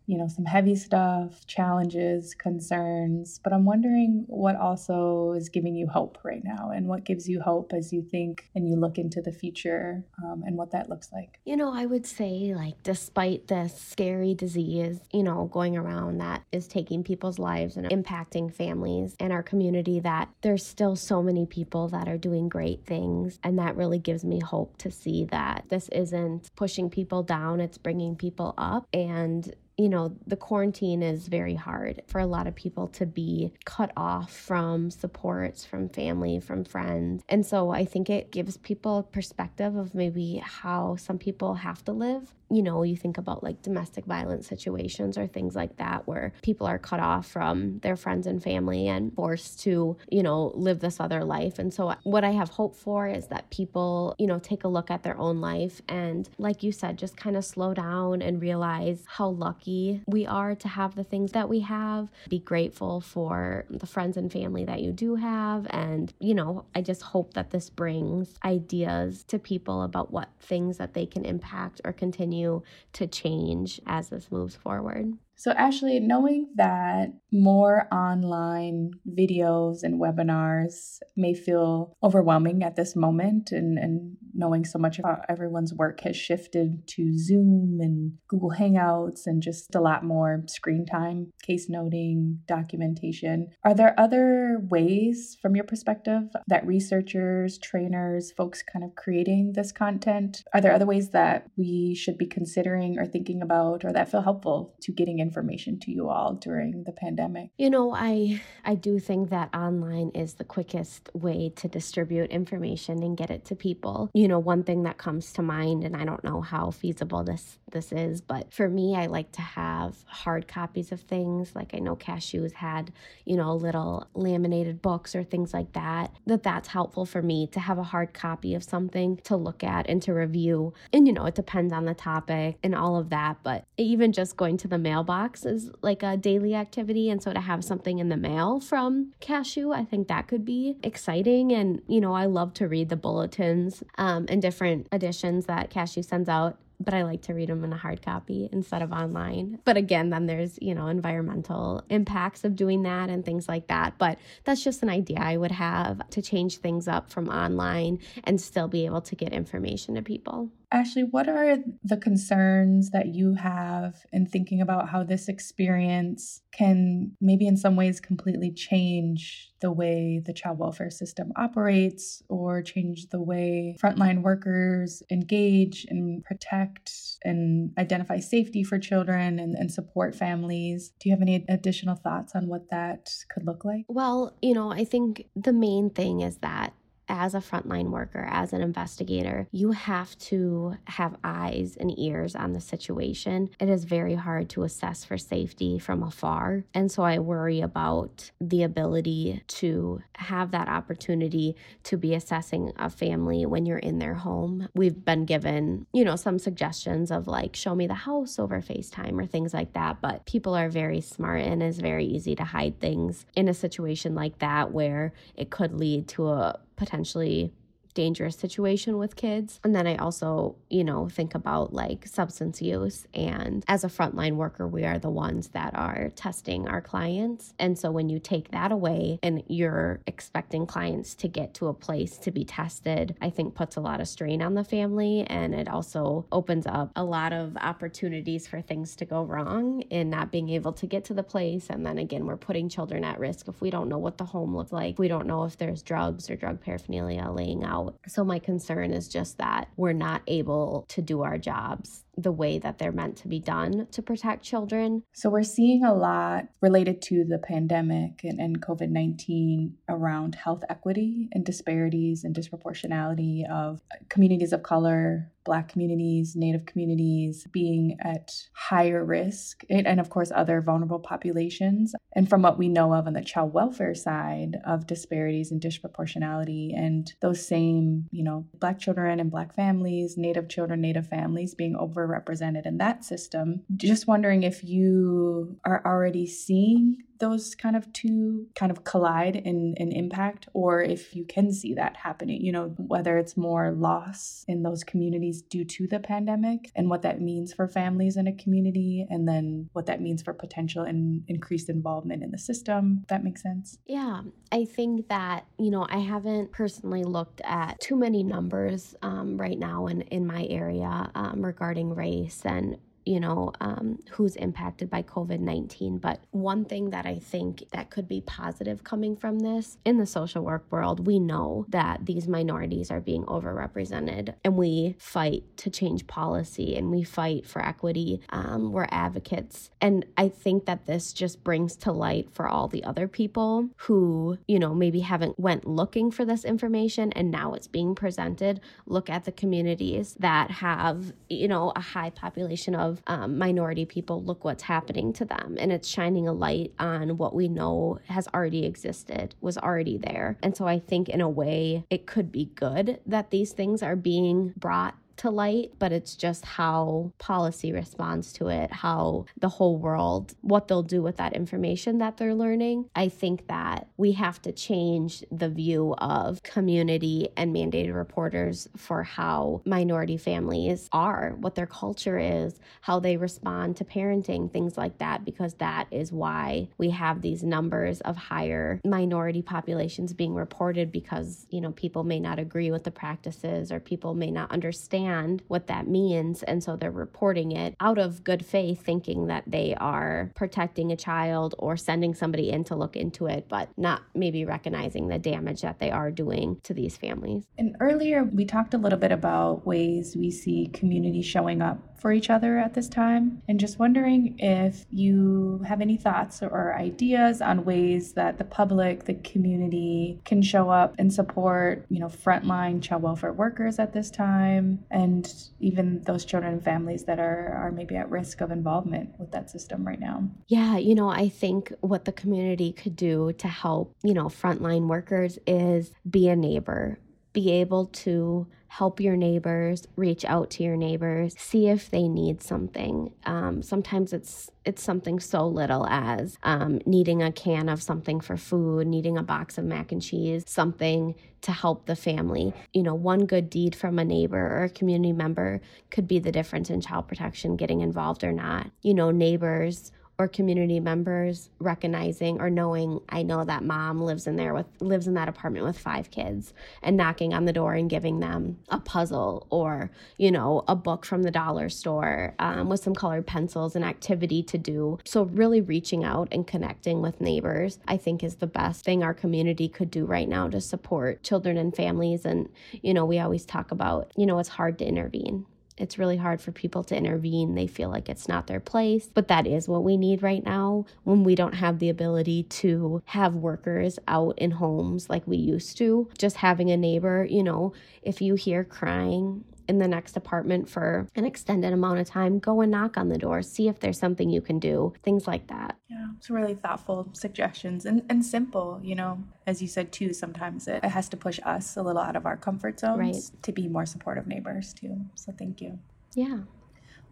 you 0.06 0.16
know, 0.16 0.28
some 0.28 0.44
heavy 0.44 0.76
stuff, 0.76 1.46
challenges, 1.46 2.34
concerns, 2.34 3.40
but 3.42 3.52
I'm 3.52 3.64
wondering 3.64 4.24
what 4.28 4.56
also 4.56 5.32
is 5.32 5.48
giving 5.48 5.74
you 5.74 5.88
hope 5.88 6.18
right 6.24 6.42
now 6.44 6.70
and 6.70 6.86
what 6.86 7.04
gives 7.04 7.28
you 7.28 7.40
hope 7.40 7.72
as 7.72 7.92
you 7.92 8.02
think 8.02 8.48
and 8.54 8.68
you 8.68 8.76
look 8.76 8.98
into 8.98 9.20
the 9.20 9.32
future 9.32 10.04
um, 10.24 10.42
and 10.46 10.56
what 10.56 10.70
that 10.70 10.88
looks 10.88 11.10
like. 11.12 11.40
You 11.44 11.56
know, 11.56 11.72
I 11.74 11.86
would 11.86 12.06
say, 12.06 12.54
like, 12.54 12.82
despite 12.82 13.48
this 13.48 13.78
scary 13.78 14.34
disease, 14.34 15.00
you 15.12 15.22
know, 15.22 15.48
going 15.52 15.76
around 15.76 16.18
that 16.18 16.42
is 16.52 16.68
taking 16.68 17.02
people's 17.02 17.38
lives 17.38 17.76
and 17.76 17.88
impacting 17.90 18.52
families 18.52 19.16
and 19.18 19.32
our 19.32 19.42
community, 19.42 20.00
that 20.00 20.28
there's 20.42 20.64
still 20.64 20.94
so 20.96 21.22
many 21.22 21.46
people 21.46 21.88
that 21.88 22.08
are 22.08 22.18
doing 22.18 22.48
great 22.48 22.84
things. 22.86 23.38
And 23.42 23.58
that 23.58 23.76
really 23.76 23.98
gives 23.98 24.24
me 24.24 24.40
hope 24.40 24.76
to 24.78 24.90
see 24.90 25.24
that 25.26 25.64
this 25.68 25.88
isn't 25.88 26.50
pushing 26.54 26.90
people 26.90 27.22
down, 27.22 27.60
it's 27.60 27.78
bringing 27.78 28.16
people 28.16 28.54
up. 28.56 28.86
And 28.92 29.52
you 29.76 29.88
know, 29.88 30.16
the 30.26 30.36
quarantine 30.36 31.02
is 31.02 31.28
very 31.28 31.54
hard 31.54 32.02
for 32.06 32.18
a 32.18 32.26
lot 32.26 32.46
of 32.46 32.54
people 32.54 32.88
to 32.88 33.04
be 33.04 33.52
cut 33.64 33.92
off 33.96 34.32
from 34.32 34.90
supports, 34.90 35.64
from 35.64 35.88
family, 35.90 36.40
from 36.40 36.64
friends. 36.64 37.22
And 37.28 37.44
so 37.44 37.70
I 37.70 37.84
think 37.84 38.08
it 38.08 38.30
gives 38.30 38.56
people 38.56 38.98
a 38.98 39.02
perspective 39.02 39.76
of 39.76 39.94
maybe 39.94 40.42
how 40.44 40.96
some 40.96 41.18
people 41.18 41.54
have 41.54 41.84
to 41.84 41.92
live 41.92 42.34
you 42.50 42.62
know, 42.62 42.82
you 42.82 42.96
think 42.96 43.18
about 43.18 43.42
like 43.42 43.62
domestic 43.62 44.04
violence 44.04 44.46
situations 44.46 45.18
or 45.18 45.26
things 45.26 45.56
like 45.56 45.76
that 45.76 46.06
where 46.06 46.32
people 46.42 46.66
are 46.66 46.78
cut 46.78 47.00
off 47.00 47.26
from 47.26 47.78
their 47.80 47.96
friends 47.96 48.26
and 48.26 48.42
family 48.42 48.86
and 48.88 49.12
forced 49.14 49.60
to, 49.60 49.96
you 50.10 50.22
know, 50.22 50.52
live 50.54 50.80
this 50.80 51.00
other 51.00 51.24
life. 51.24 51.58
And 51.58 51.72
so, 51.74 51.94
what 52.04 52.24
I 52.24 52.30
have 52.30 52.50
hope 52.50 52.76
for 52.76 53.08
is 53.08 53.28
that 53.28 53.50
people, 53.50 54.14
you 54.18 54.26
know, 54.26 54.38
take 54.38 54.64
a 54.64 54.68
look 54.68 54.90
at 54.90 55.02
their 55.02 55.18
own 55.18 55.40
life 55.40 55.82
and, 55.88 56.28
like 56.38 56.62
you 56.62 56.70
said, 56.70 56.98
just 56.98 57.16
kind 57.16 57.36
of 57.36 57.44
slow 57.44 57.74
down 57.74 58.22
and 58.22 58.40
realize 58.40 59.04
how 59.06 59.28
lucky 59.28 60.02
we 60.06 60.26
are 60.26 60.54
to 60.54 60.68
have 60.68 60.94
the 60.94 61.04
things 61.04 61.32
that 61.32 61.48
we 61.48 61.60
have. 61.60 62.08
Be 62.28 62.38
grateful 62.38 63.00
for 63.00 63.64
the 63.70 63.86
friends 63.86 64.16
and 64.16 64.30
family 64.30 64.64
that 64.64 64.82
you 64.82 64.92
do 64.92 65.16
have. 65.16 65.66
And, 65.70 66.12
you 66.20 66.34
know, 66.34 66.64
I 66.74 66.82
just 66.82 67.02
hope 67.02 67.34
that 67.34 67.50
this 67.50 67.70
brings 67.70 68.34
ideas 68.44 69.24
to 69.24 69.38
people 69.38 69.82
about 69.82 70.12
what 70.12 70.28
things 70.40 70.78
that 70.78 70.94
they 70.94 71.06
can 71.06 71.24
impact 71.24 71.80
or 71.84 71.92
continue 71.92 72.35
continue 72.36 72.62
to 72.92 73.06
change 73.06 73.80
as 73.86 74.08
this 74.08 74.30
moves 74.30 74.56
forward. 74.56 75.12
So, 75.38 75.52
Ashley, 75.52 76.00
knowing 76.00 76.48
that 76.56 77.08
more 77.30 77.86
online 77.92 78.92
videos 79.06 79.82
and 79.82 80.00
webinars 80.00 80.98
may 81.16 81.34
feel 81.34 81.94
overwhelming 82.02 82.62
at 82.62 82.76
this 82.76 82.96
moment, 82.96 83.52
and, 83.52 83.78
and 83.78 84.16
knowing 84.34 84.64
so 84.64 84.78
much 84.78 84.98
how 85.02 85.20
everyone's 85.28 85.74
work 85.74 86.00
has 86.00 86.16
shifted 86.16 86.86
to 86.88 87.18
Zoom 87.18 87.78
and 87.80 88.12
Google 88.28 88.52
Hangouts 88.52 89.22
and 89.26 89.42
just 89.42 89.74
a 89.74 89.80
lot 89.80 90.04
more 90.04 90.42
screen 90.46 90.86
time, 90.86 91.32
case 91.42 91.68
noting, 91.68 92.40
documentation, 92.46 93.48
are 93.64 93.74
there 93.74 93.98
other 93.98 94.58
ways, 94.70 95.36
from 95.42 95.54
your 95.54 95.64
perspective, 95.64 96.22
that 96.46 96.66
researchers, 96.66 97.58
trainers, 97.58 98.32
folks 98.32 98.62
kind 98.62 98.84
of 98.84 98.94
creating 98.94 99.52
this 99.54 99.72
content, 99.72 100.42
are 100.54 100.60
there 100.60 100.72
other 100.72 100.86
ways 100.86 101.10
that 101.10 101.46
we 101.56 101.94
should 101.94 102.16
be 102.16 102.26
considering 102.26 102.98
or 102.98 103.04
thinking 103.04 103.42
about 103.42 103.84
or 103.84 103.92
that 103.92 104.10
feel 104.10 104.22
helpful 104.22 104.74
to 104.80 104.92
getting 104.92 105.20
information 105.26 105.78
to 105.80 105.90
you 105.90 106.08
all 106.08 106.34
during 106.34 106.84
the 106.84 106.92
pandemic? 106.92 107.50
You 107.58 107.70
know, 107.70 107.92
I 107.92 108.40
I 108.64 108.74
do 108.76 108.98
think 108.98 109.30
that 109.30 109.54
online 109.54 110.10
is 110.14 110.34
the 110.34 110.44
quickest 110.44 111.10
way 111.14 111.52
to 111.56 111.68
distribute 111.68 112.30
information 112.30 113.02
and 113.02 113.16
get 113.16 113.30
it 113.30 113.44
to 113.46 113.56
people. 113.56 114.10
You 114.14 114.28
know, 114.28 114.38
one 114.38 114.62
thing 114.62 114.84
that 114.84 114.98
comes 114.98 115.32
to 115.34 115.42
mind 115.42 115.84
and 115.84 115.96
I 115.96 116.04
don't 116.04 116.24
know 116.24 116.40
how 116.40 116.70
feasible 116.70 117.24
this 117.24 117.58
this 117.72 117.92
is, 117.92 118.20
but 118.20 118.52
for 118.52 118.68
me 118.68 118.94
I 118.96 119.06
like 119.06 119.32
to 119.32 119.42
have 119.42 119.96
hard 120.06 120.46
copies 120.46 120.92
of 120.92 121.00
things. 121.00 121.54
Like 121.54 121.74
I 121.74 121.78
know 121.78 121.96
Cashews 121.96 122.52
had, 122.52 122.92
you 123.24 123.36
know, 123.36 123.54
little 123.54 124.06
laminated 124.14 124.80
books 124.80 125.14
or 125.16 125.24
things 125.24 125.52
like 125.52 125.72
that. 125.72 126.12
That 126.26 126.42
that's 126.42 126.68
helpful 126.68 127.06
for 127.06 127.22
me 127.22 127.48
to 127.48 127.60
have 127.60 127.78
a 127.78 127.90
hard 127.94 128.14
copy 128.14 128.54
of 128.54 128.62
something 128.62 129.18
to 129.24 129.36
look 129.36 129.64
at 129.64 129.88
and 129.90 130.00
to 130.02 130.12
review. 130.12 130.72
And 130.92 131.06
you 131.06 131.12
know, 131.12 131.26
it 131.26 131.34
depends 131.34 131.72
on 131.72 131.84
the 131.84 131.94
topic 131.94 132.58
and 132.62 132.74
all 132.74 132.96
of 132.96 133.10
that, 133.10 133.38
but 133.42 133.64
even 133.76 134.12
just 134.12 134.36
going 134.36 134.56
to 134.58 134.68
the 134.68 134.78
mailbox 134.78 135.15
box 135.16 135.46
is 135.46 135.70
like 135.80 136.02
a 136.02 136.16
daily 136.16 136.54
activity. 136.54 137.08
And 137.08 137.22
so 137.22 137.32
to 137.32 137.40
have 137.40 137.64
something 137.64 137.98
in 137.98 138.10
the 138.10 138.18
mail 138.18 138.60
from 138.60 139.12
Cashew, 139.20 139.72
I 139.72 139.84
think 139.84 140.08
that 140.08 140.28
could 140.28 140.44
be 140.44 140.76
exciting. 140.82 141.52
And, 141.52 141.80
you 141.88 142.02
know, 142.02 142.12
I 142.12 142.26
love 142.26 142.52
to 142.54 142.68
read 142.68 142.90
the 142.90 142.96
bulletins 142.96 143.82
um, 143.96 144.26
and 144.28 144.42
different 144.42 144.88
editions 144.92 145.46
that 145.46 145.70
Cashew 145.70 146.02
sends 146.02 146.28
out 146.28 146.58
but 146.78 146.94
I 146.94 147.04
like 147.04 147.22
to 147.22 147.32
read 147.32 147.48
them 147.48 147.64
in 147.64 147.72
a 147.72 147.76
hard 147.76 148.02
copy 148.02 148.48
instead 148.52 148.82
of 148.82 148.92
online. 148.92 149.58
But 149.64 149.78
again, 149.78 150.10
then 150.10 150.26
there's, 150.26 150.58
you 150.60 150.74
know, 150.74 150.88
environmental 150.88 151.82
impacts 151.88 152.44
of 152.44 152.54
doing 152.54 152.82
that 152.82 153.08
and 153.08 153.24
things 153.24 153.48
like 153.48 153.68
that. 153.68 153.94
But 153.96 154.18
that's 154.44 154.62
just 154.62 154.82
an 154.82 154.90
idea 154.90 155.18
I 155.18 155.38
would 155.38 155.52
have 155.52 156.08
to 156.10 156.20
change 156.20 156.58
things 156.58 156.86
up 156.86 157.10
from 157.10 157.28
online 157.28 158.00
and 158.24 158.38
still 158.38 158.68
be 158.68 158.84
able 158.84 159.00
to 159.02 159.14
get 159.14 159.32
information 159.32 159.94
to 159.94 160.02
people. 160.02 160.50
Ashley, 160.72 161.04
what 161.04 161.28
are 161.28 161.58
the 161.84 161.96
concerns 161.96 162.90
that 162.90 163.14
you 163.14 163.34
have 163.34 164.04
in 164.12 164.26
thinking 164.26 164.60
about 164.60 164.88
how 164.88 165.04
this 165.04 165.28
experience 165.28 166.42
can 166.50 167.12
maybe 167.20 167.46
in 167.46 167.56
some 167.56 167.76
ways 167.76 168.00
completely 168.00 168.50
change 168.50 169.52
the 169.60 169.70
way 169.70 170.20
the 170.24 170.32
child 170.32 170.58
welfare 170.58 170.90
system 170.90 171.32
operates 171.36 172.22
or 172.28 172.62
change 172.62 173.08
the 173.10 173.20
way 173.20 173.76
frontline 173.80 174.22
workers 174.22 175.02
engage 175.10 175.86
and 175.88 176.24
protect 176.24 176.92
and 177.24 177.72
identify 177.78 178.18
safety 178.18 178.64
for 178.64 178.78
children 178.78 179.38
and, 179.38 179.54
and 179.54 179.72
support 179.72 180.14
families? 180.14 180.92
Do 181.00 181.08
you 181.08 181.14
have 181.14 181.22
any 181.22 181.44
additional 181.48 181.94
thoughts 181.94 182.34
on 182.34 182.48
what 182.48 182.70
that 182.70 183.10
could 183.32 183.46
look 183.46 183.64
like? 183.64 183.84
Well, 183.88 184.36
you 184.42 184.54
know, 184.54 184.72
I 184.72 184.84
think 184.84 185.28
the 185.36 185.52
main 185.52 185.90
thing 185.90 186.20
is 186.20 186.38
that 186.38 186.72
as 187.08 187.34
a 187.34 187.38
frontline 187.38 187.90
worker, 187.90 188.26
as 188.30 188.52
an 188.52 188.60
investigator, 188.60 189.48
you 189.52 189.72
have 189.72 190.16
to 190.18 190.76
have 190.84 191.16
eyes 191.22 191.76
and 191.78 191.96
ears 191.98 192.34
on 192.34 192.52
the 192.52 192.60
situation. 192.60 193.50
It 193.60 193.68
is 193.68 193.84
very 193.84 194.14
hard 194.14 194.48
to 194.50 194.64
assess 194.64 195.04
for 195.04 195.18
safety 195.18 195.78
from 195.78 196.02
afar. 196.02 196.64
And 196.74 196.90
so 196.90 197.02
I 197.02 197.18
worry 197.18 197.60
about 197.60 198.30
the 198.40 198.62
ability 198.62 199.42
to 199.46 200.02
have 200.16 200.50
that 200.50 200.68
opportunity 200.68 201.56
to 201.84 201.96
be 201.96 202.14
assessing 202.14 202.72
a 202.76 202.90
family 202.90 203.46
when 203.46 203.66
you're 203.66 203.78
in 203.78 203.98
their 203.98 204.14
home. 204.14 204.68
We've 204.74 205.04
been 205.04 205.24
given, 205.24 205.86
you 205.92 206.04
know, 206.04 206.16
some 206.16 206.38
suggestions 206.38 207.10
of 207.10 207.26
like, 207.26 207.54
show 207.54 207.74
me 207.74 207.86
the 207.86 207.94
house 207.94 208.38
over 208.38 208.60
FaceTime 208.60 209.20
or 209.20 209.26
things 209.26 209.54
like 209.54 209.72
that. 209.74 210.00
But 210.00 210.26
people 210.26 210.54
are 210.54 210.68
very 210.68 211.00
smart 211.00 211.42
and 211.42 211.62
it's 211.62 211.78
very 211.78 212.06
easy 212.06 212.34
to 212.36 212.44
hide 212.44 212.80
things 212.80 213.26
in 213.34 213.48
a 213.48 213.54
situation 213.54 214.14
like 214.14 214.38
that 214.38 214.72
where 214.72 215.12
it 215.36 215.50
could 215.50 215.78
lead 215.78 216.08
to 216.08 216.28
a 216.28 216.58
potentially 216.76 217.52
dangerous 217.96 218.36
situation 218.36 218.98
with 218.98 219.16
kids. 219.16 219.58
And 219.64 219.74
then 219.74 219.86
I 219.86 219.96
also, 219.96 220.54
you 220.68 220.84
know, 220.84 221.08
think 221.08 221.34
about 221.34 221.72
like 221.72 222.06
substance 222.06 222.60
use. 222.60 223.06
And 223.14 223.64
as 223.66 223.82
a 223.82 223.88
frontline 223.88 224.36
worker, 224.36 224.68
we 224.68 224.84
are 224.84 224.98
the 224.98 225.10
ones 225.10 225.48
that 225.48 225.74
are 225.74 226.12
testing 226.14 226.68
our 226.68 226.82
clients. 226.82 227.54
And 227.58 227.76
so 227.78 227.90
when 227.90 228.08
you 228.10 228.20
take 228.20 228.50
that 228.50 228.70
away 228.70 229.18
and 229.22 229.42
you're 229.48 230.00
expecting 230.06 230.66
clients 230.66 231.14
to 231.16 231.26
get 231.26 231.54
to 231.54 231.68
a 231.68 231.74
place 231.74 232.18
to 232.18 232.30
be 232.30 232.44
tested, 232.44 233.16
I 233.20 233.30
think 233.30 233.54
puts 233.54 233.76
a 233.76 233.80
lot 233.80 234.02
of 234.02 234.08
strain 234.08 234.42
on 234.42 234.52
the 234.54 234.64
family. 234.64 235.22
And 235.26 235.54
it 235.54 235.66
also 235.66 236.26
opens 236.30 236.66
up 236.66 236.92
a 236.94 237.02
lot 237.02 237.32
of 237.32 237.56
opportunities 237.56 238.46
for 238.46 238.60
things 238.60 238.94
to 238.96 239.06
go 239.06 239.22
wrong 239.22 239.80
in 239.88 240.10
not 240.10 240.30
being 240.30 240.50
able 240.50 240.74
to 240.74 240.86
get 240.86 241.04
to 241.06 241.14
the 241.14 241.22
place. 241.22 241.68
And 241.70 241.86
then 241.86 241.96
again, 241.96 242.26
we're 242.26 242.36
putting 242.36 242.68
children 242.68 243.04
at 243.04 243.18
risk 243.18 243.48
if 243.48 243.62
we 243.62 243.70
don't 243.70 243.88
know 243.88 243.98
what 243.98 244.18
the 244.18 244.26
home 244.26 244.54
looks 244.54 244.72
like. 244.72 244.98
We 244.98 245.08
don't 245.08 245.26
know 245.26 245.44
if 245.44 245.56
there's 245.56 245.82
drugs 245.82 246.28
or 246.28 246.36
drug 246.36 246.60
paraphernalia 246.60 247.30
laying 247.30 247.64
out 247.64 247.85
So 248.06 248.24
my 248.24 248.38
concern 248.38 248.92
is 248.92 249.08
just 249.08 249.38
that 249.38 249.68
we're 249.76 249.92
not 249.92 250.22
able 250.26 250.86
to 250.88 251.02
do 251.02 251.22
our 251.22 251.38
jobs 251.38 252.04
the 252.16 252.32
way 252.32 252.58
that 252.58 252.78
they're 252.78 252.92
meant 252.92 253.16
to 253.18 253.28
be 253.28 253.40
done 253.40 253.86
to 253.92 254.02
protect 254.02 254.42
children. 254.44 255.02
So, 255.12 255.30
we're 255.30 255.42
seeing 255.42 255.84
a 255.84 255.94
lot 255.94 256.46
related 256.60 257.02
to 257.02 257.24
the 257.24 257.38
pandemic 257.38 258.20
and, 258.24 258.38
and 258.40 258.60
COVID 258.60 258.90
19 258.90 259.76
around 259.88 260.34
health 260.34 260.62
equity 260.68 261.28
and 261.32 261.44
disparities 261.44 262.24
and 262.24 262.34
disproportionality 262.34 263.48
of 263.50 263.80
communities 264.08 264.52
of 264.52 264.62
color, 264.62 265.30
Black 265.46 265.68
communities, 265.68 266.34
Native 266.34 266.66
communities 266.66 267.46
being 267.52 267.96
at 268.02 268.30
higher 268.52 269.04
risk, 269.04 269.62
and 269.70 270.00
of 270.00 270.10
course, 270.10 270.32
other 270.34 270.60
vulnerable 270.60 270.98
populations. 270.98 271.94
And 272.14 272.28
from 272.28 272.42
what 272.42 272.58
we 272.58 272.68
know 272.68 272.92
of 272.92 273.06
on 273.06 273.12
the 273.12 273.22
child 273.22 273.54
welfare 273.54 273.94
side 273.94 274.56
of 274.66 274.86
disparities 274.88 275.52
and 275.52 275.60
disproportionality, 275.60 276.76
and 276.76 277.12
those 277.22 277.46
same, 277.46 278.08
you 278.10 278.24
know, 278.24 278.46
Black 278.54 278.80
children 278.80 279.20
and 279.20 279.30
Black 279.30 279.54
families, 279.54 280.16
Native 280.16 280.48
children, 280.48 280.80
Native 280.80 281.06
families 281.06 281.54
being 281.54 281.76
over 281.76 282.05
represented 282.06 282.66
in 282.66 282.78
that 282.78 283.04
system. 283.04 283.62
Just 283.76 284.06
wondering 284.06 284.42
if 284.42 284.64
you 284.64 285.58
are 285.64 285.82
already 285.84 286.26
seeing 286.26 286.98
those 287.18 287.54
kind 287.54 287.76
of 287.76 287.92
two 287.92 288.46
kind 288.54 288.70
of 288.70 288.84
collide 288.84 289.36
in 289.36 289.74
an 289.78 289.92
impact 289.92 290.48
or 290.52 290.82
if 290.82 291.14
you 291.14 291.24
can 291.24 291.52
see 291.52 291.74
that 291.74 291.96
happening, 291.96 292.40
you 292.40 292.52
know, 292.52 292.74
whether 292.76 293.18
it's 293.18 293.36
more 293.36 293.72
loss 293.72 294.44
in 294.48 294.62
those 294.62 294.84
communities 294.84 295.42
due 295.42 295.64
to 295.64 295.86
the 295.86 295.98
pandemic 295.98 296.70
and 296.74 296.88
what 296.90 297.02
that 297.02 297.20
means 297.20 297.52
for 297.52 297.68
families 297.68 298.16
in 298.16 298.26
a 298.26 298.32
community 298.32 299.06
and 299.08 299.28
then 299.28 299.68
what 299.72 299.86
that 299.86 300.00
means 300.00 300.22
for 300.22 300.32
potential 300.32 300.82
and 300.82 301.22
increased 301.28 301.68
involvement 301.68 302.22
in 302.22 302.30
the 302.30 302.38
system. 302.38 303.04
That 303.08 303.24
makes 303.24 303.42
sense. 303.42 303.78
Yeah, 303.86 304.22
I 304.52 304.64
think 304.64 305.08
that, 305.08 305.46
you 305.58 305.70
know, 305.70 305.86
I 305.88 305.98
haven't 305.98 306.52
personally 306.52 307.04
looked 307.04 307.40
at 307.44 307.80
too 307.80 307.96
many 307.96 308.22
numbers 308.22 308.94
um, 309.02 309.36
right 309.36 309.58
now 309.58 309.86
in, 309.86 310.02
in 310.02 310.26
my 310.26 310.46
area 310.48 311.10
um, 311.14 311.44
regarding 311.44 311.94
race 311.94 312.42
and 312.44 312.78
you 313.06 313.20
know, 313.20 313.52
um, 313.60 314.00
who's 314.10 314.34
impacted 314.36 314.90
by 314.90 315.02
COVID 315.02 315.38
19. 315.40 315.98
But 315.98 316.20
one 316.32 316.64
thing 316.64 316.90
that 316.90 317.06
I 317.06 317.18
think 317.18 317.62
that 317.70 317.88
could 317.88 318.08
be 318.08 318.20
positive 318.20 318.82
coming 318.82 319.16
from 319.16 319.38
this 319.38 319.78
in 319.84 319.96
the 319.96 320.06
social 320.06 320.44
work 320.44 320.66
world, 320.70 321.06
we 321.06 321.20
know 321.20 321.64
that 321.68 322.04
these 322.04 322.26
minorities 322.26 322.90
are 322.90 323.00
being 323.00 323.24
overrepresented 323.24 324.34
and 324.44 324.56
we 324.56 324.96
fight 324.98 325.44
to 325.58 325.70
change 325.70 326.06
policy 326.08 326.76
and 326.76 326.90
we 326.90 327.04
fight 327.04 327.46
for 327.46 327.64
equity. 327.64 328.20
Um, 328.30 328.72
we're 328.72 328.88
advocates. 328.90 329.70
And 329.80 330.04
I 330.16 330.28
think 330.28 330.66
that 330.66 330.86
this 330.86 331.12
just 331.12 331.44
brings 331.44 331.76
to 331.76 331.92
light 331.92 332.30
for 332.32 332.48
all 332.48 332.66
the 332.66 332.82
other 332.82 333.06
people 333.06 333.68
who, 333.76 334.36
you 334.48 334.58
know, 334.58 334.74
maybe 334.74 335.00
haven't 335.00 335.38
went 335.38 335.66
looking 335.66 336.10
for 336.10 336.24
this 336.24 336.44
information 336.44 337.12
and 337.12 337.30
now 337.30 337.54
it's 337.54 337.68
being 337.68 337.94
presented. 337.94 338.60
Look 338.84 339.08
at 339.08 339.24
the 339.24 339.32
communities 339.32 340.16
that 340.18 340.50
have, 340.50 341.12
you 341.28 341.46
know, 341.46 341.72
a 341.76 341.80
high 341.80 342.10
population 342.10 342.74
of 342.74 342.95
um, 343.06 343.38
minority 343.38 343.84
people, 343.84 344.22
look 344.22 344.44
what's 344.44 344.62
happening 344.62 345.12
to 345.14 345.24
them. 345.24 345.56
And 345.58 345.72
it's 345.72 345.88
shining 345.88 346.28
a 346.28 346.32
light 346.32 346.72
on 346.78 347.16
what 347.16 347.34
we 347.34 347.48
know 347.48 347.98
has 348.08 348.28
already 348.34 348.64
existed, 348.64 349.34
was 349.40 349.58
already 349.58 349.98
there. 349.98 350.38
And 350.42 350.56
so 350.56 350.66
I 350.66 350.78
think 350.78 351.08
in 351.08 351.20
a 351.20 351.28
way, 351.28 351.84
it 351.90 352.06
could 352.06 352.32
be 352.32 352.46
good 352.54 353.00
that 353.06 353.30
these 353.30 353.52
things 353.52 353.82
are 353.82 353.96
being 353.96 354.52
brought 354.56 354.94
to 355.18 355.30
light, 355.30 355.72
but 355.78 355.92
it's 355.92 356.14
just 356.14 356.44
how 356.44 357.12
policy 357.18 357.72
responds 357.72 358.32
to 358.34 358.48
it, 358.48 358.72
how 358.72 359.24
the 359.38 359.48
whole 359.48 359.78
world, 359.78 360.34
what 360.42 360.68
they'll 360.68 360.82
do 360.82 361.02
with 361.02 361.16
that 361.16 361.32
information 361.32 361.98
that 361.98 362.16
they're 362.16 362.34
learning. 362.34 362.88
I 362.94 363.08
think 363.08 363.46
that 363.48 363.88
we 363.96 364.12
have 364.12 364.40
to 364.42 364.52
change 364.52 365.24
the 365.30 365.48
view 365.48 365.94
of 365.98 366.42
community 366.42 367.28
and 367.36 367.54
mandated 367.54 367.94
reporters 367.94 368.68
for 368.76 369.02
how 369.02 369.62
minority 369.64 370.16
families 370.16 370.88
are, 370.92 371.34
what 371.38 371.54
their 371.54 371.66
culture 371.66 372.18
is, 372.18 372.58
how 372.80 373.00
they 373.00 373.16
respond 373.16 373.76
to 373.76 373.84
parenting, 373.84 374.52
things 374.52 374.76
like 374.76 374.98
that, 374.98 375.24
because 375.24 375.54
that 375.54 375.86
is 375.90 376.12
why 376.12 376.68
we 376.78 376.90
have 376.90 377.22
these 377.22 377.42
numbers 377.42 378.00
of 378.02 378.16
higher 378.16 378.80
minority 378.84 379.42
populations 379.42 380.12
being 380.12 380.34
reported 380.34 380.92
because, 380.92 381.46
you 381.50 381.60
know, 381.60 381.72
people 381.72 382.04
may 382.04 382.20
not 382.20 382.38
agree 382.38 382.70
with 382.70 382.84
the 382.84 382.90
practices 382.90 383.72
or 383.72 383.80
people 383.80 384.14
may 384.14 384.30
not 384.30 384.50
understand 384.50 385.05
understand 385.06 385.42
what 385.48 385.66
that 385.66 385.88
means. 385.88 386.42
And 386.42 386.62
so 386.62 386.76
they're 386.76 386.90
reporting 386.90 387.52
it 387.52 387.74
out 387.80 387.98
of 387.98 388.24
good 388.24 388.44
faith, 388.44 388.82
thinking 388.82 389.26
that 389.26 389.44
they 389.46 389.74
are 389.78 390.30
protecting 390.34 390.92
a 390.92 390.96
child 390.96 391.54
or 391.58 391.76
sending 391.76 392.14
somebody 392.14 392.50
in 392.50 392.64
to 392.64 392.76
look 392.76 392.96
into 392.96 393.26
it, 393.26 393.46
but 393.48 393.68
not 393.76 394.02
maybe 394.14 394.44
recognizing 394.44 395.08
the 395.08 395.18
damage 395.18 395.62
that 395.62 395.78
they 395.78 395.90
are 395.90 396.10
doing 396.10 396.58
to 396.62 396.74
these 396.74 396.96
families. 396.96 397.44
And 397.58 397.76
earlier, 397.80 398.24
we 398.24 398.44
talked 398.44 398.74
a 398.74 398.78
little 398.78 398.98
bit 398.98 399.12
about 399.12 399.66
ways 399.66 400.16
we 400.16 400.30
see 400.30 400.70
community 400.72 401.22
showing 401.22 401.62
up 401.62 401.78
for 401.98 402.12
each 402.12 402.30
other 402.30 402.58
at 402.58 402.74
this 402.74 402.88
time. 402.88 403.42
And 403.48 403.58
just 403.58 403.78
wondering 403.78 404.36
if 404.38 404.84
you 404.90 405.62
have 405.66 405.80
any 405.80 405.96
thoughts 405.96 406.42
or 406.42 406.74
ideas 406.74 407.40
on 407.40 407.64
ways 407.64 408.12
that 408.12 408.38
the 408.38 408.44
public, 408.44 409.04
the 409.04 409.14
community 409.14 410.20
can 410.24 410.42
show 410.42 410.68
up 410.68 410.94
and 410.98 411.12
support, 411.12 411.86
you 411.88 411.98
know, 411.98 412.06
frontline 412.06 412.82
child 412.82 413.02
welfare 413.02 413.32
workers 413.32 413.78
at 413.78 413.92
this 413.92 414.10
time 414.10 414.84
and 414.96 415.30
even 415.60 416.00
those 416.04 416.24
children 416.24 416.54
and 416.54 416.64
families 416.64 417.04
that 417.04 417.18
are, 417.18 417.52
are 417.52 417.70
maybe 417.70 417.96
at 417.96 418.08
risk 418.10 418.40
of 418.40 418.50
involvement 418.50 419.10
with 419.18 419.30
that 419.30 419.50
system 419.50 419.86
right 419.86 420.00
now. 420.00 420.26
Yeah, 420.48 420.78
you 420.78 420.94
know, 420.94 421.10
I 421.10 421.28
think 421.28 421.70
what 421.82 422.06
the 422.06 422.12
community 422.12 422.72
could 422.72 422.96
do 422.96 423.34
to 423.34 423.46
help, 423.46 423.94
you 424.02 424.14
know, 424.14 424.24
frontline 424.24 424.88
workers 424.88 425.38
is 425.46 425.92
be 426.08 426.28
a 426.28 426.34
neighbor, 426.34 426.98
be 427.36 427.50
able 427.50 427.84
to 427.84 428.46
help 428.68 428.98
your 428.98 429.14
neighbors, 429.14 429.86
reach 429.94 430.24
out 430.24 430.48
to 430.48 430.62
your 430.62 430.74
neighbors, 430.74 431.34
see 431.36 431.68
if 431.68 431.90
they 431.90 432.08
need 432.08 432.42
something. 432.42 433.12
Um, 433.26 433.62
sometimes 433.62 434.14
it's 434.14 434.50
it's 434.64 434.82
something 434.82 435.20
so 435.20 435.46
little 435.46 435.86
as 435.86 436.38
um, 436.44 436.80
needing 436.86 437.22
a 437.22 437.30
can 437.30 437.68
of 437.68 437.82
something 437.82 438.20
for 438.20 438.38
food, 438.38 438.86
needing 438.86 439.18
a 439.18 439.22
box 439.22 439.58
of 439.58 439.66
mac 439.66 439.92
and 439.92 440.00
cheese, 440.00 440.44
something 440.46 441.14
to 441.42 441.52
help 441.52 441.84
the 441.84 441.94
family. 441.94 442.54
You 442.72 442.82
know, 442.82 442.94
one 442.94 443.26
good 443.26 443.50
deed 443.50 443.76
from 443.76 443.98
a 443.98 444.04
neighbor 444.04 444.40
or 444.40 444.64
a 444.64 444.70
community 444.70 445.12
member 445.12 445.60
could 445.90 446.08
be 446.08 446.18
the 446.18 446.32
difference 446.32 446.70
in 446.70 446.80
child 446.80 447.06
protection 447.06 447.56
getting 447.56 447.82
involved 447.82 448.24
or 448.24 448.32
not. 448.32 448.70
You 448.80 448.94
know, 448.94 449.10
neighbors 449.10 449.92
or 450.18 450.28
community 450.28 450.80
members 450.80 451.50
recognizing 451.58 452.40
or 452.40 452.48
knowing 452.48 453.00
I 453.08 453.22
know 453.22 453.44
that 453.44 453.64
mom 453.64 454.00
lives 454.00 454.26
in 454.26 454.36
there 454.36 454.54
with 454.54 454.66
lives 454.80 455.06
in 455.06 455.14
that 455.14 455.28
apartment 455.28 455.66
with 455.66 455.78
five 455.78 456.10
kids 456.10 456.54
and 456.82 456.96
knocking 456.96 457.34
on 457.34 457.44
the 457.44 457.52
door 457.52 457.74
and 457.74 457.90
giving 457.90 458.20
them 458.20 458.58
a 458.68 458.80
puzzle 458.80 459.46
or 459.50 459.90
you 460.16 460.30
know 460.30 460.64
a 460.68 460.74
book 460.74 461.04
from 461.04 461.22
the 461.22 461.30
dollar 461.30 461.68
store 461.68 462.34
um, 462.38 462.68
with 462.68 462.82
some 462.82 462.94
colored 462.94 463.26
pencils 463.26 463.76
and 463.76 463.84
activity 463.84 464.42
to 464.44 464.58
do. 464.58 464.98
So 465.04 465.24
really 465.24 465.60
reaching 465.60 466.04
out 466.04 466.28
and 466.32 466.46
connecting 466.46 467.02
with 467.02 467.20
neighbors 467.20 467.78
I 467.86 467.96
think 467.96 468.24
is 468.24 468.36
the 468.36 468.46
best 468.46 468.84
thing 468.84 469.02
our 469.02 469.14
community 469.14 469.68
could 469.68 469.90
do 469.90 470.06
right 470.06 470.28
now 470.28 470.48
to 470.48 470.60
support 470.60 471.22
children 471.22 471.56
and 471.58 471.74
families. 471.74 472.24
And 472.24 472.48
you 472.82 472.94
know 472.94 473.04
we 473.04 473.18
always 473.18 473.44
talk 473.44 473.70
about 473.70 474.12
you 474.16 474.24
know 474.24 474.38
it's 474.38 474.48
hard 474.48 474.78
to 474.78 474.86
intervene 474.86 475.46
it's 475.76 475.98
really 475.98 476.16
hard 476.16 476.40
for 476.40 476.52
people 476.52 476.82
to 476.84 476.96
intervene. 476.96 477.54
They 477.54 477.66
feel 477.66 477.90
like 477.90 478.08
it's 478.08 478.28
not 478.28 478.46
their 478.46 478.60
place. 478.60 479.08
But 479.12 479.28
that 479.28 479.46
is 479.46 479.68
what 479.68 479.84
we 479.84 479.96
need 479.96 480.22
right 480.22 480.44
now 480.44 480.86
when 481.04 481.24
we 481.24 481.34
don't 481.34 481.54
have 481.54 481.78
the 481.78 481.90
ability 481.90 482.44
to 482.44 483.02
have 483.06 483.34
workers 483.34 483.98
out 484.08 484.38
in 484.38 484.52
homes 484.52 485.10
like 485.10 485.26
we 485.26 485.36
used 485.36 485.76
to. 485.78 486.08
Just 486.18 486.36
having 486.36 486.70
a 486.70 486.76
neighbor, 486.76 487.26
you 487.28 487.42
know, 487.42 487.72
if 488.02 488.20
you 488.22 488.34
hear 488.34 488.64
crying 488.64 489.44
in 489.68 489.78
the 489.78 489.88
next 489.88 490.16
apartment 490.16 490.68
for 490.68 491.06
an 491.16 491.24
extended 491.24 491.72
amount 491.72 491.98
of 491.98 492.08
time, 492.08 492.38
go 492.38 492.60
and 492.60 492.70
knock 492.70 492.96
on 492.96 493.08
the 493.08 493.18
door, 493.18 493.42
see 493.42 493.68
if 493.68 493.80
there's 493.80 493.98
something 493.98 494.30
you 494.30 494.40
can 494.40 494.58
do, 494.58 494.92
things 495.02 495.26
like 495.26 495.46
that. 495.48 495.76
Yeah, 495.88 496.06
it's 496.16 496.30
really 496.30 496.54
thoughtful 496.54 497.08
suggestions 497.12 497.86
and, 497.86 498.02
and 498.08 498.24
simple, 498.24 498.80
you 498.82 498.94
know, 498.94 499.22
as 499.46 499.62
you 499.62 499.68
said 499.68 499.92
too, 499.92 500.12
sometimes 500.12 500.68
it, 500.68 500.84
it 500.84 500.90
has 500.90 501.08
to 501.10 501.16
push 501.16 501.40
us 501.44 501.76
a 501.76 501.82
little 501.82 502.02
out 502.02 502.16
of 502.16 502.26
our 502.26 502.36
comfort 502.36 502.80
zones 502.80 502.98
right. 502.98 503.42
to 503.42 503.52
be 503.52 503.68
more 503.68 503.86
supportive 503.86 504.26
neighbors 504.26 504.72
too. 504.72 505.00
So 505.14 505.32
thank 505.36 505.60
you. 505.60 505.78
Yeah. 506.14 506.40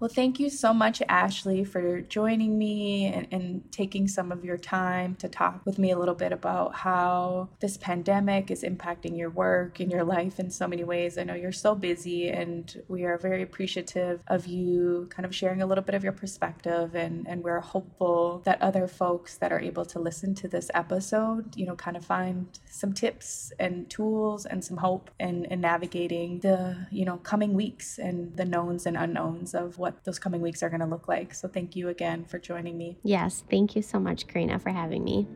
Well, 0.00 0.10
thank 0.10 0.40
you 0.40 0.50
so 0.50 0.74
much, 0.74 1.02
Ashley, 1.08 1.64
for 1.64 2.00
joining 2.00 2.58
me 2.58 3.06
and, 3.06 3.28
and, 3.30 3.54
taking 3.70 4.06
some 4.08 4.30
of 4.32 4.44
your 4.44 4.58
time 4.58 5.14
to 5.16 5.28
talk 5.28 5.64
with 5.64 5.78
me 5.78 5.90
a 5.90 5.98
little 5.98 6.14
bit 6.14 6.32
about 6.32 6.74
how 6.74 7.48
this 7.60 7.76
pandemic 7.76 8.50
is 8.50 8.62
impacting 8.62 9.16
your 9.16 9.30
work 9.30 9.80
and 9.80 9.90
your 9.90 10.04
life 10.04 10.38
in 10.38 10.50
so 10.50 10.66
many 10.66 10.84
ways. 10.84 11.16
I 11.16 11.24
know 11.24 11.34
you're 11.34 11.52
so 11.52 11.74
busy, 11.74 12.28
and 12.28 12.82
we 12.88 13.04
are 13.04 13.18
very 13.18 13.42
appreciative 13.42 14.22
of 14.26 14.46
you 14.46 15.08
kind 15.10 15.24
of 15.24 15.34
sharing 15.34 15.62
a 15.62 15.66
little 15.66 15.82
bit 15.82 15.94
of 15.94 16.02
your 16.02 16.12
perspective. 16.12 16.94
And, 16.94 17.26
and 17.28 17.42
we're 17.42 17.60
hopeful 17.60 18.42
that 18.44 18.60
other 18.60 18.86
folks 18.86 19.36
that 19.38 19.52
are 19.52 19.60
able 19.60 19.84
to 19.86 19.98
listen 19.98 20.34
to 20.36 20.48
this 20.48 20.70
episode, 20.74 21.56
you 21.56 21.66
know, 21.66 21.76
kind 21.76 21.96
of 21.96 22.04
find 22.04 22.46
some 22.68 22.92
tips 22.92 23.52
and 23.58 23.88
tools 23.88 24.44
and 24.44 24.64
some 24.64 24.76
hope 24.76 25.10
in, 25.20 25.44
in 25.46 25.60
navigating 25.60 26.40
the, 26.40 26.86
you 26.90 27.04
know, 27.04 27.16
coming 27.18 27.54
weeks 27.54 27.98
and 27.98 28.36
the 28.36 28.44
knowns 28.44 28.86
and 28.86 28.96
unknowns 28.96 29.54
of 29.54 29.78
what 29.84 30.02
those 30.04 30.18
coming 30.18 30.40
weeks 30.40 30.62
are 30.62 30.70
going 30.70 30.80
to 30.80 30.86
look 30.86 31.08
like. 31.08 31.34
So 31.34 31.46
thank 31.46 31.76
you 31.76 31.90
again 31.90 32.24
for 32.24 32.38
joining 32.38 32.78
me. 32.78 32.96
Yes, 33.02 33.44
thank 33.50 33.76
you 33.76 33.82
so 33.82 34.00
much, 34.00 34.26
Karina, 34.26 34.58
for 34.58 34.70
having 34.70 35.04
me. 35.04 35.28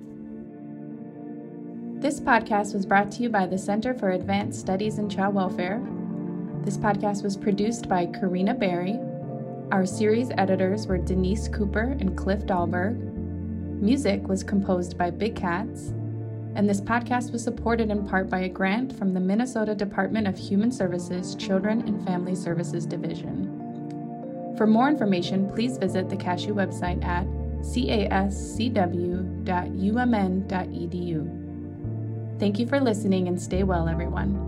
This 2.00 2.18
podcast 2.18 2.72
was 2.72 2.86
brought 2.86 3.12
to 3.12 3.22
you 3.22 3.28
by 3.28 3.44
the 3.44 3.58
Center 3.58 3.92
for 3.92 4.12
Advanced 4.12 4.58
Studies 4.58 4.98
in 4.98 5.10
Child 5.10 5.34
Welfare. 5.34 5.86
This 6.64 6.78
podcast 6.78 7.22
was 7.22 7.36
produced 7.36 7.90
by 7.90 8.06
Karina 8.06 8.54
Berry. 8.54 8.98
Our 9.70 9.84
series 9.84 10.30
editors 10.38 10.86
were 10.86 10.96
Denise 10.96 11.48
Cooper 11.48 11.94
and 12.00 12.16
Cliff 12.16 12.46
Dahlberg. 12.46 12.96
Music 13.82 14.26
was 14.26 14.42
composed 14.42 14.96
by 14.96 15.10
Big 15.10 15.36
Cats. 15.36 15.92
And 16.54 16.66
this 16.66 16.80
podcast 16.80 17.32
was 17.32 17.44
supported 17.44 17.90
in 17.90 18.08
part 18.08 18.30
by 18.30 18.40
a 18.40 18.48
grant 18.48 18.96
from 18.96 19.12
the 19.12 19.20
Minnesota 19.20 19.74
Department 19.74 20.26
of 20.26 20.38
Human 20.38 20.72
Services 20.72 21.34
Children 21.34 21.82
and 21.82 22.02
Family 22.06 22.34
Services 22.34 22.86
Division. 22.86 23.57
For 24.58 24.66
more 24.66 24.88
information, 24.88 25.48
please 25.48 25.78
visit 25.78 26.10
the 26.10 26.16
CASHU 26.16 26.52
website 26.52 27.04
at 27.04 27.24
cascw.umn.edu. 27.60 28.48
Thank 32.40 32.58
you 32.58 32.66
for 32.66 32.80
listening 32.80 33.28
and 33.28 33.40
stay 33.40 33.62
well, 33.62 33.88
everyone. 33.88 34.47